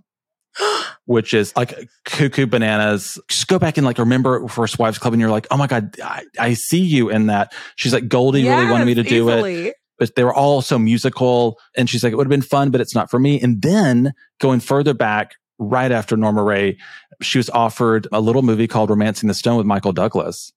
which 1.06 1.34
is 1.34 1.56
like 1.56 1.90
cuckoo 2.06 2.46
bananas. 2.46 3.20
Just 3.30 3.48
go 3.48 3.58
back 3.58 3.78
and 3.78 3.86
like 3.86 3.98
remember 3.98 4.48
First 4.48 4.78
Wives 4.78 5.00
Club 5.00 5.14
and 5.14 5.20
you're 5.20 5.32
like, 5.32 5.48
oh 5.50 5.58
my 5.58 5.66
God, 5.66 5.96
I, 6.04 6.24
I 6.38 6.54
see 6.54 6.82
you 6.82 7.10
in 7.10 7.28
that. 7.28 7.54
She's 7.78 7.94
like, 7.94 8.08
Goldie 8.08 8.42
yes, 8.42 8.60
really 8.60 8.72
wanted 8.72 8.86
me 8.86 8.94
to 8.96 9.04
do 9.04 9.30
easily. 9.30 9.68
it. 9.70 9.76
But 9.98 10.16
they 10.16 10.24
were 10.24 10.34
all 10.34 10.62
so 10.62 10.78
musical. 10.78 11.58
And 11.76 11.90
she's 11.90 12.04
like, 12.04 12.14
it 12.14 12.16
would 12.16 12.28
have 12.28 12.30
been 12.30 12.42
fun, 12.42 12.70
but 12.70 12.80
it's 12.80 12.96
not 12.96 13.10
for 13.10 13.20
me. 13.20 13.42
And 13.42 13.62
then 13.62 14.14
going 14.40 14.60
further 14.60 14.94
back, 14.94 15.34
right 15.60 15.92
after 15.92 16.18
Norma 16.18 16.44
Rae, 16.44 16.78
she 17.22 17.38
was 17.38 17.50
offered 17.50 18.08
a 18.12 18.22
little 18.22 18.42
movie 18.42 18.68
called 18.68 18.90
Romancing 18.90 19.28
the 19.28 19.34
Stone 19.34 19.58
with 19.58 19.66
Michael 19.66 19.92
Douglas. 19.92 20.52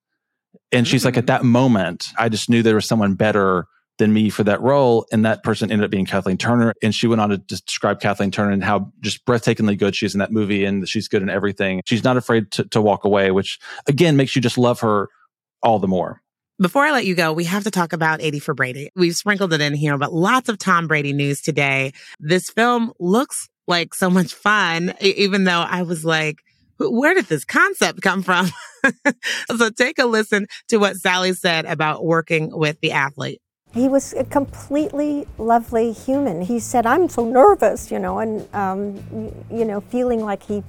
And 0.70 0.86
she's 0.86 1.02
mm-hmm. 1.02 1.08
like, 1.08 1.16
at 1.18 1.24
mm. 1.24 1.28
that 1.28 1.44
moment, 1.44 2.08
I 2.18 2.28
just 2.28 2.48
knew 2.48 2.62
there 2.62 2.74
was 2.74 2.86
someone 2.86 3.14
better 3.14 3.66
than 3.98 4.12
me 4.12 4.30
for 4.30 4.42
that 4.44 4.60
role. 4.60 5.06
And 5.12 5.24
that 5.24 5.42
person 5.42 5.70
ended 5.70 5.84
up 5.84 5.90
being 5.90 6.06
Kathleen 6.06 6.38
Turner. 6.38 6.72
And 6.82 6.94
she 6.94 7.06
went 7.06 7.20
on 7.20 7.30
to 7.30 7.38
describe 7.38 8.00
Kathleen 8.00 8.30
Turner 8.30 8.50
and 8.50 8.64
how 8.64 8.90
just 9.00 9.24
breathtakingly 9.26 9.78
good 9.78 9.94
she 9.94 10.06
is 10.06 10.14
in 10.14 10.18
that 10.20 10.32
movie 10.32 10.64
and 10.64 10.88
she's 10.88 11.08
good 11.08 11.22
in 11.22 11.28
everything. 11.28 11.82
She's 11.84 12.04
not 12.04 12.16
afraid 12.16 12.50
to, 12.52 12.64
to 12.70 12.80
walk 12.80 13.04
away, 13.04 13.30
which 13.30 13.58
again 13.86 14.16
makes 14.16 14.34
you 14.34 14.42
just 14.42 14.56
love 14.56 14.80
her 14.80 15.08
all 15.62 15.78
the 15.78 15.88
more. 15.88 16.20
Before 16.60 16.84
I 16.84 16.92
let 16.92 17.06
you 17.06 17.14
go, 17.14 17.32
we 17.32 17.44
have 17.44 17.64
to 17.64 17.70
talk 17.70 17.92
about 17.92 18.20
80 18.20 18.38
for 18.38 18.54
Brady. 18.54 18.90
We've 18.94 19.16
sprinkled 19.16 19.52
it 19.52 19.60
in 19.60 19.74
here, 19.74 19.98
but 19.98 20.12
lots 20.12 20.48
of 20.48 20.58
Tom 20.58 20.86
Brady 20.86 21.12
news 21.12 21.40
today. 21.40 21.92
This 22.20 22.50
film 22.50 22.92
looks 23.00 23.48
like 23.66 23.94
so 23.94 24.10
much 24.10 24.34
fun, 24.34 24.94
even 25.00 25.44
though 25.44 25.60
I 25.60 25.82
was 25.82 26.04
like, 26.04 26.36
where 26.78 27.14
did 27.14 27.26
this 27.26 27.44
concept 27.44 28.02
come 28.02 28.22
from? 28.22 28.50
so 29.56 29.70
take 29.70 29.98
a 29.98 30.06
listen 30.06 30.46
to 30.68 30.78
what 30.78 30.96
Sally 30.96 31.32
said 31.32 31.64
about 31.64 32.04
working 32.04 32.50
with 32.52 32.80
the 32.80 32.92
athlete. 32.92 33.40
He 33.72 33.88
was 33.88 34.12
a 34.12 34.24
completely 34.24 35.26
lovely 35.38 35.92
human. 35.92 36.42
He 36.42 36.58
said, 36.58 36.84
I'm 36.84 37.08
so 37.08 37.24
nervous, 37.24 37.90
you 37.90 37.98
know, 37.98 38.18
and, 38.18 38.46
um, 38.54 38.96
you 39.50 39.64
know, 39.64 39.80
feeling 39.80 40.20
like 40.20 40.42
he 40.42 40.62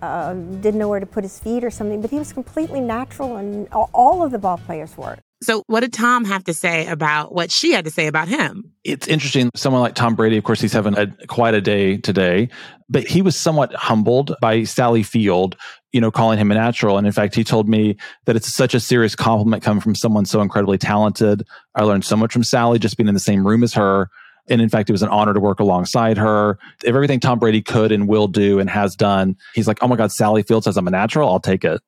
uh, 0.00 0.32
didn't 0.32 0.78
know 0.78 0.88
where 0.88 1.00
to 1.00 1.06
put 1.06 1.22
his 1.24 1.38
feet 1.38 1.64
or 1.64 1.70
something, 1.70 2.00
but 2.00 2.10
he 2.10 2.18
was 2.18 2.32
completely 2.32 2.80
natural, 2.80 3.36
and 3.36 3.68
all 3.72 4.22
of 4.22 4.30
the 4.30 4.38
ball 4.38 4.58
players 4.58 4.96
were. 4.96 5.18
So, 5.42 5.64
what 5.66 5.80
did 5.80 5.92
Tom 5.92 6.24
have 6.24 6.44
to 6.44 6.54
say 6.54 6.86
about 6.86 7.34
what 7.34 7.50
she 7.50 7.72
had 7.72 7.84
to 7.84 7.90
say 7.90 8.06
about 8.06 8.28
him? 8.28 8.72
It's 8.84 9.06
interesting. 9.06 9.50
Someone 9.54 9.82
like 9.82 9.94
Tom 9.94 10.14
Brady, 10.14 10.38
of 10.38 10.44
course, 10.44 10.60
he's 10.60 10.72
having 10.72 10.96
a, 10.96 11.08
quite 11.26 11.52
a 11.52 11.60
day 11.60 11.98
today, 11.98 12.48
but 12.88 13.06
he 13.06 13.20
was 13.20 13.36
somewhat 13.36 13.74
humbled 13.74 14.34
by 14.40 14.64
Sally 14.64 15.02
Field, 15.02 15.56
you 15.92 16.00
know, 16.00 16.10
calling 16.10 16.38
him 16.38 16.50
a 16.50 16.54
natural. 16.54 16.96
And 16.96 17.06
in 17.06 17.12
fact, 17.12 17.34
he 17.34 17.44
told 17.44 17.68
me 17.68 17.96
that 18.24 18.34
it's 18.34 18.54
such 18.54 18.74
a 18.74 18.80
serious 18.80 19.14
compliment 19.14 19.62
coming 19.62 19.82
from 19.82 19.94
someone 19.94 20.24
so 20.24 20.40
incredibly 20.40 20.78
talented. 20.78 21.46
I 21.74 21.82
learned 21.82 22.06
so 22.06 22.16
much 22.16 22.32
from 22.32 22.44
Sally 22.44 22.78
just 22.78 22.96
being 22.96 23.08
in 23.08 23.14
the 23.14 23.20
same 23.20 23.46
room 23.46 23.62
as 23.62 23.74
her. 23.74 24.08
And 24.48 24.60
in 24.60 24.68
fact, 24.68 24.88
it 24.88 24.92
was 24.92 25.02
an 25.02 25.08
honor 25.08 25.34
to 25.34 25.40
work 25.40 25.60
alongside 25.60 26.18
her. 26.18 26.58
If 26.82 26.94
everything 26.94 27.20
Tom 27.20 27.38
Brady 27.38 27.62
could 27.62 27.92
and 27.92 28.08
will 28.08 28.28
do 28.28 28.58
and 28.58 28.70
has 28.70 28.94
done, 28.94 29.36
he's 29.54 29.66
like, 29.66 29.78
oh 29.82 29.88
my 29.88 29.96
God, 29.96 30.12
Sally 30.12 30.42
Field 30.42 30.64
says 30.64 30.76
I'm 30.76 30.86
a 30.86 30.90
natural. 30.90 31.28
I'll 31.30 31.40
take 31.40 31.64
it. 31.64 31.80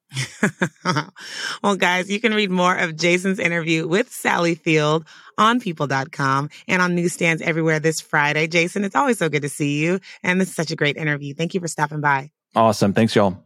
well, 1.62 1.76
guys, 1.76 2.10
you 2.10 2.20
can 2.20 2.34
read 2.34 2.50
more 2.50 2.76
of 2.76 2.96
Jason's 2.96 3.38
interview 3.38 3.86
with 3.86 4.10
Sally 4.10 4.54
Field 4.54 5.04
on 5.36 5.60
people.com 5.60 6.50
and 6.66 6.82
on 6.82 6.94
newsstands 6.94 7.42
everywhere 7.42 7.78
this 7.78 8.00
Friday. 8.00 8.48
Jason, 8.48 8.84
it's 8.84 8.96
always 8.96 9.18
so 9.18 9.28
good 9.28 9.42
to 9.42 9.48
see 9.48 9.82
you. 9.82 10.00
And 10.22 10.40
this 10.40 10.48
is 10.48 10.54
such 10.56 10.70
a 10.70 10.76
great 10.76 10.96
interview. 10.96 11.34
Thank 11.34 11.54
you 11.54 11.60
for 11.60 11.68
stopping 11.68 12.00
by. 12.00 12.30
Awesome. 12.56 12.92
Thanks, 12.92 13.14
y'all. 13.14 13.42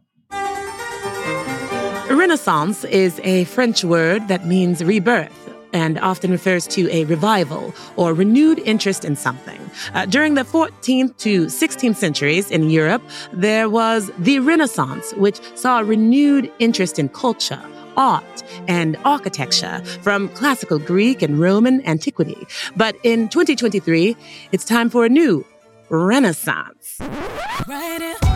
Renaissance 2.09 2.83
is 2.85 3.19
a 3.23 3.43
French 3.45 3.83
word 3.83 4.27
that 4.27 4.45
means 4.45 4.83
rebirth 4.83 5.52
and 5.73 5.99
often 5.99 6.31
refers 6.31 6.67
to 6.67 6.89
a 6.91 7.05
revival 7.05 7.73
or 7.95 8.13
renewed 8.13 8.59
interest 8.59 9.03
in 9.03 9.15
something. 9.15 9.59
Uh, 9.93 10.05
during 10.05 10.35
the 10.35 10.43
14th 10.43 11.17
to 11.17 11.47
16th 11.47 11.95
centuries 11.95 12.49
in 12.51 12.69
Europe, 12.69 13.01
there 13.31 13.69
was 13.69 14.11
the 14.19 14.39
Renaissance, 14.39 15.13
which 15.13 15.41
saw 15.55 15.79
a 15.79 15.83
renewed 15.83 16.51
interest 16.59 16.99
in 16.99 17.09
culture 17.09 17.61
art 17.95 18.43
and 18.67 18.97
architecture 19.05 19.83
from 20.01 20.29
classical 20.29 20.79
Greek 20.79 21.21
and 21.21 21.39
Roman 21.39 21.85
antiquity. 21.85 22.47
But 22.75 22.95
in 23.03 23.29
2023, 23.29 24.15
it's 24.51 24.65
time 24.65 24.89
for 24.89 25.05
a 25.05 25.09
new 25.09 25.45
renaissance. 25.89 26.97
Right 27.67 28.32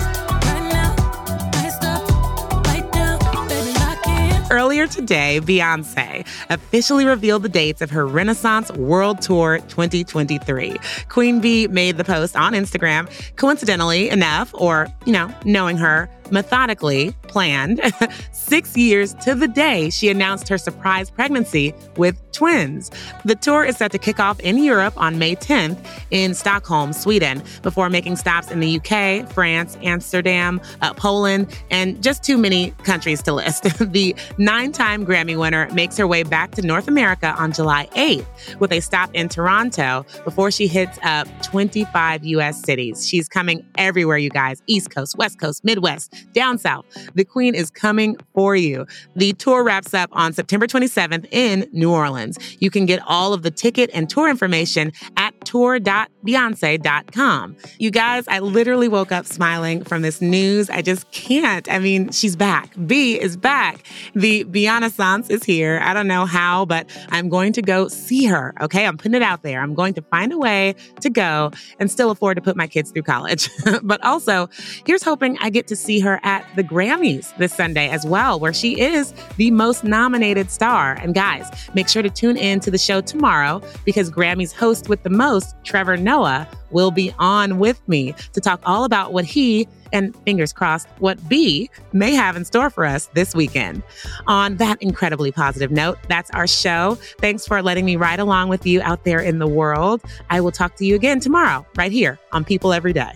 Earlier 4.50 4.88
today, 4.88 5.42
Beyonce 5.42 6.26
officially 6.50 7.04
revealed 7.04 7.44
the 7.44 7.50
dates 7.50 7.82
of 7.82 7.90
her 7.92 8.08
Renaissance 8.08 8.72
World 8.72 9.22
Tour 9.22 9.60
2023. 9.68 10.78
Queen 11.10 11.42
Bee 11.42 11.68
made 11.68 11.98
the 11.98 12.06
post 12.06 12.38
on 12.38 12.54
Instagram. 12.54 13.10
Coincidentally 13.36 14.10
enough, 14.10 14.54
or, 14.54 14.88
you 15.06 15.12
know, 15.12 15.30
knowing 15.44 15.76
her, 15.76 16.10
methodically 16.32 17.14
planned 17.24 17.82
six 18.32 18.76
years 18.78 19.14
to 19.16 19.36
the 19.36 19.48
day 19.48 19.90
she 19.90 20.10
announced 20.10 20.48
her 20.48 20.58
surprise 20.58 21.10
pregnancy 21.10 21.74
with 21.98 22.20
twins. 22.32 22.92
The 23.26 23.36
tour 23.36 23.64
is 23.64 23.78
set 23.78 23.92
to 23.92 23.98
kick 23.98 24.20
off 24.20 24.40
in 24.42 24.64
Europe 24.64 24.94
on 24.98 25.18
May 25.18 25.36
10th 25.36 25.78
in 26.12 26.34
Stockholm, 26.34 26.94
Sweden, 26.94 27.42
before 27.64 27.90
making 27.90 28.16
stops 28.16 28.52
in 28.52 28.60
the 28.60 28.78
UK, 28.78 29.30
France, 29.32 29.78
Amsterdam, 29.82 30.62
uh, 30.82 30.94
Poland, 30.94 31.48
and 31.72 32.02
just 32.04 32.24
too 32.24 32.38
many 32.38 32.72
countries 32.84 33.24
to 33.24 33.34
list. 33.34 33.64
the 33.92 34.16
nine 34.38 34.72
time 34.72 35.06
Grammy 35.06 35.38
winner 35.38 35.68
makes 35.74 35.98
her 35.98 36.08
way 36.08 36.24
back 36.24 36.52
to 36.52 36.62
North 36.62 36.88
America 36.88 37.34
on 37.38 37.52
July 37.52 37.88
8th 37.96 38.60
with 38.60 38.72
a 38.72 38.82
stop 38.82 39.10
in 39.14 39.30
Toronto 39.30 40.06
before 40.24 40.52
she 40.52 40.68
hits 40.68 41.00
up 41.04 41.28
25 41.42 42.24
US 42.24 42.62
cities. 42.62 43.08
She's 43.08 43.28
coming 43.28 43.66
everywhere, 43.78 44.18
you 44.18 44.30
guys 44.30 44.62
East 44.68 44.92
Coast, 44.92 45.18
West 45.18 45.40
Coast, 45.40 45.64
Midwest, 45.64 46.14
down 46.34 46.58
south. 46.58 46.86
The 47.16 47.24
Queen 47.24 47.56
is 47.56 47.70
coming 47.70 48.18
for 48.34 48.56
you. 48.56 48.86
The 49.16 49.34
tour 49.34 49.64
wraps 49.64 49.94
up 49.94 50.10
on 50.14 50.34
September 50.34 50.68
27th 50.68 51.28
in 51.32 51.68
New 51.72 51.92
Orleans. 51.92 52.38
You 52.60 52.70
can 52.70 52.86
get 52.86 53.02
all 53.08 53.34
of 53.34 53.44
the 53.44 53.52
ticket 53.52 53.90
and 53.94 54.10
tour 54.10 54.30
information 54.30 54.92
at 55.18 55.27
tour.beyonce.com. 55.48 57.58
You 57.78 57.92
guys, 57.92 58.24
I 58.28 58.40
literally 58.40 58.88
woke 58.88 59.12
up 59.12 59.28
smiling 59.28 59.84
from 59.84 60.02
this 60.02 60.22
news. 60.22 60.72
I 60.72 60.82
just 60.82 61.12
can't. 61.12 61.72
I 61.72 61.78
mean, 61.78 62.10
she's 62.12 62.36
back. 62.36 62.74
B 62.88 63.20
is 63.20 63.38
back. 63.38 63.86
The 64.16 64.44
Beyonce 64.46 65.30
is 65.30 65.44
here. 65.44 65.80
I 65.84 65.94
don't 65.94 66.08
know 66.08 66.26
how, 66.26 66.66
but 66.66 66.90
I'm 67.10 67.30
going 67.30 67.54
to 67.54 67.62
go 67.62 67.88
see 67.88 68.26
her. 68.26 68.56
Okay. 68.62 68.88
I'm 68.88 68.98
putting 68.98 69.14
it 69.14 69.22
out 69.22 69.44
there. 69.44 69.62
I'm 69.62 69.76
going 69.76 69.94
to 69.94 70.02
find 70.02 70.34
a 70.34 70.38
way 70.38 70.74
to 71.02 71.12
go 71.12 71.52
and 71.80 71.92
still 71.92 72.10
afford 72.10 72.38
to 72.38 72.42
put 72.42 72.58
my 72.58 72.66
kids 72.66 72.90
through 72.92 73.04
college. 73.04 73.52
but 73.84 74.04
also, 74.04 74.50
here's 74.86 75.04
hoping 75.04 75.38
I 75.40 75.52
get 75.52 75.68
to 75.68 75.76
see 75.76 76.00
her 76.00 76.08
her 76.08 76.20
at 76.24 76.46
the 76.56 76.64
Grammys 76.64 77.36
this 77.38 77.54
Sunday 77.54 77.90
as 77.90 78.06
well, 78.06 78.40
where 78.40 78.54
she 78.54 78.80
is 78.80 79.14
the 79.36 79.52
most 79.52 79.84
nominated 79.84 80.50
star. 80.50 80.94
And 80.94 81.14
guys, 81.14 81.46
make 81.74 81.90
sure 81.90 82.02
to 82.02 82.10
tune 82.10 82.38
in 82.38 82.62
to 82.62 82.72
the 82.72 82.78
show 82.78 83.02
tomorrow 83.02 83.62
because 83.84 84.10
Grammys 84.10 84.54
host 84.54 84.88
with 84.88 85.04
the 85.04 85.10
most 85.10 85.37
host, 85.38 85.56
Trevor 85.64 85.98
Noah, 85.98 86.48
will 86.72 86.92
be 86.92 87.14
on 87.20 87.60
with 87.60 87.80
me 87.88 88.14
to 88.34 88.42
talk 88.42 88.60
all 88.66 88.84
about 88.84 89.14
what 89.14 89.24
he 89.24 89.68
and 89.94 90.16
fingers 90.26 90.52
crossed, 90.52 90.88
what 91.00 91.18
B 91.30 91.70
may 91.94 92.14
have 92.14 92.36
in 92.36 92.44
store 92.44 92.70
for 92.70 92.86
us 92.86 93.08
this 93.14 93.36
weekend. 93.36 93.84
On 94.26 94.58
that 94.58 94.82
incredibly 94.82 95.32
positive 95.32 95.72
note, 95.72 95.98
that's 96.10 96.30
our 96.32 96.48
show. 96.48 96.96
Thanks 97.20 97.46
for 97.46 97.62
letting 97.62 97.86
me 97.86 97.96
ride 97.96 98.20
along 98.20 98.50
with 98.50 98.66
you 98.66 98.82
out 98.82 99.06
there 99.06 99.20
in 99.20 99.40
the 99.40 99.48
world. 99.48 100.02
I 100.30 100.42
will 100.42 100.52
talk 100.52 100.76
to 100.78 100.86
you 100.86 100.96
again 100.96 101.20
tomorrow, 101.20 101.66
right 101.78 101.92
here 101.92 102.20
on 102.32 102.44
People 102.44 102.74
Every 102.74 102.94
Day. 102.94 103.14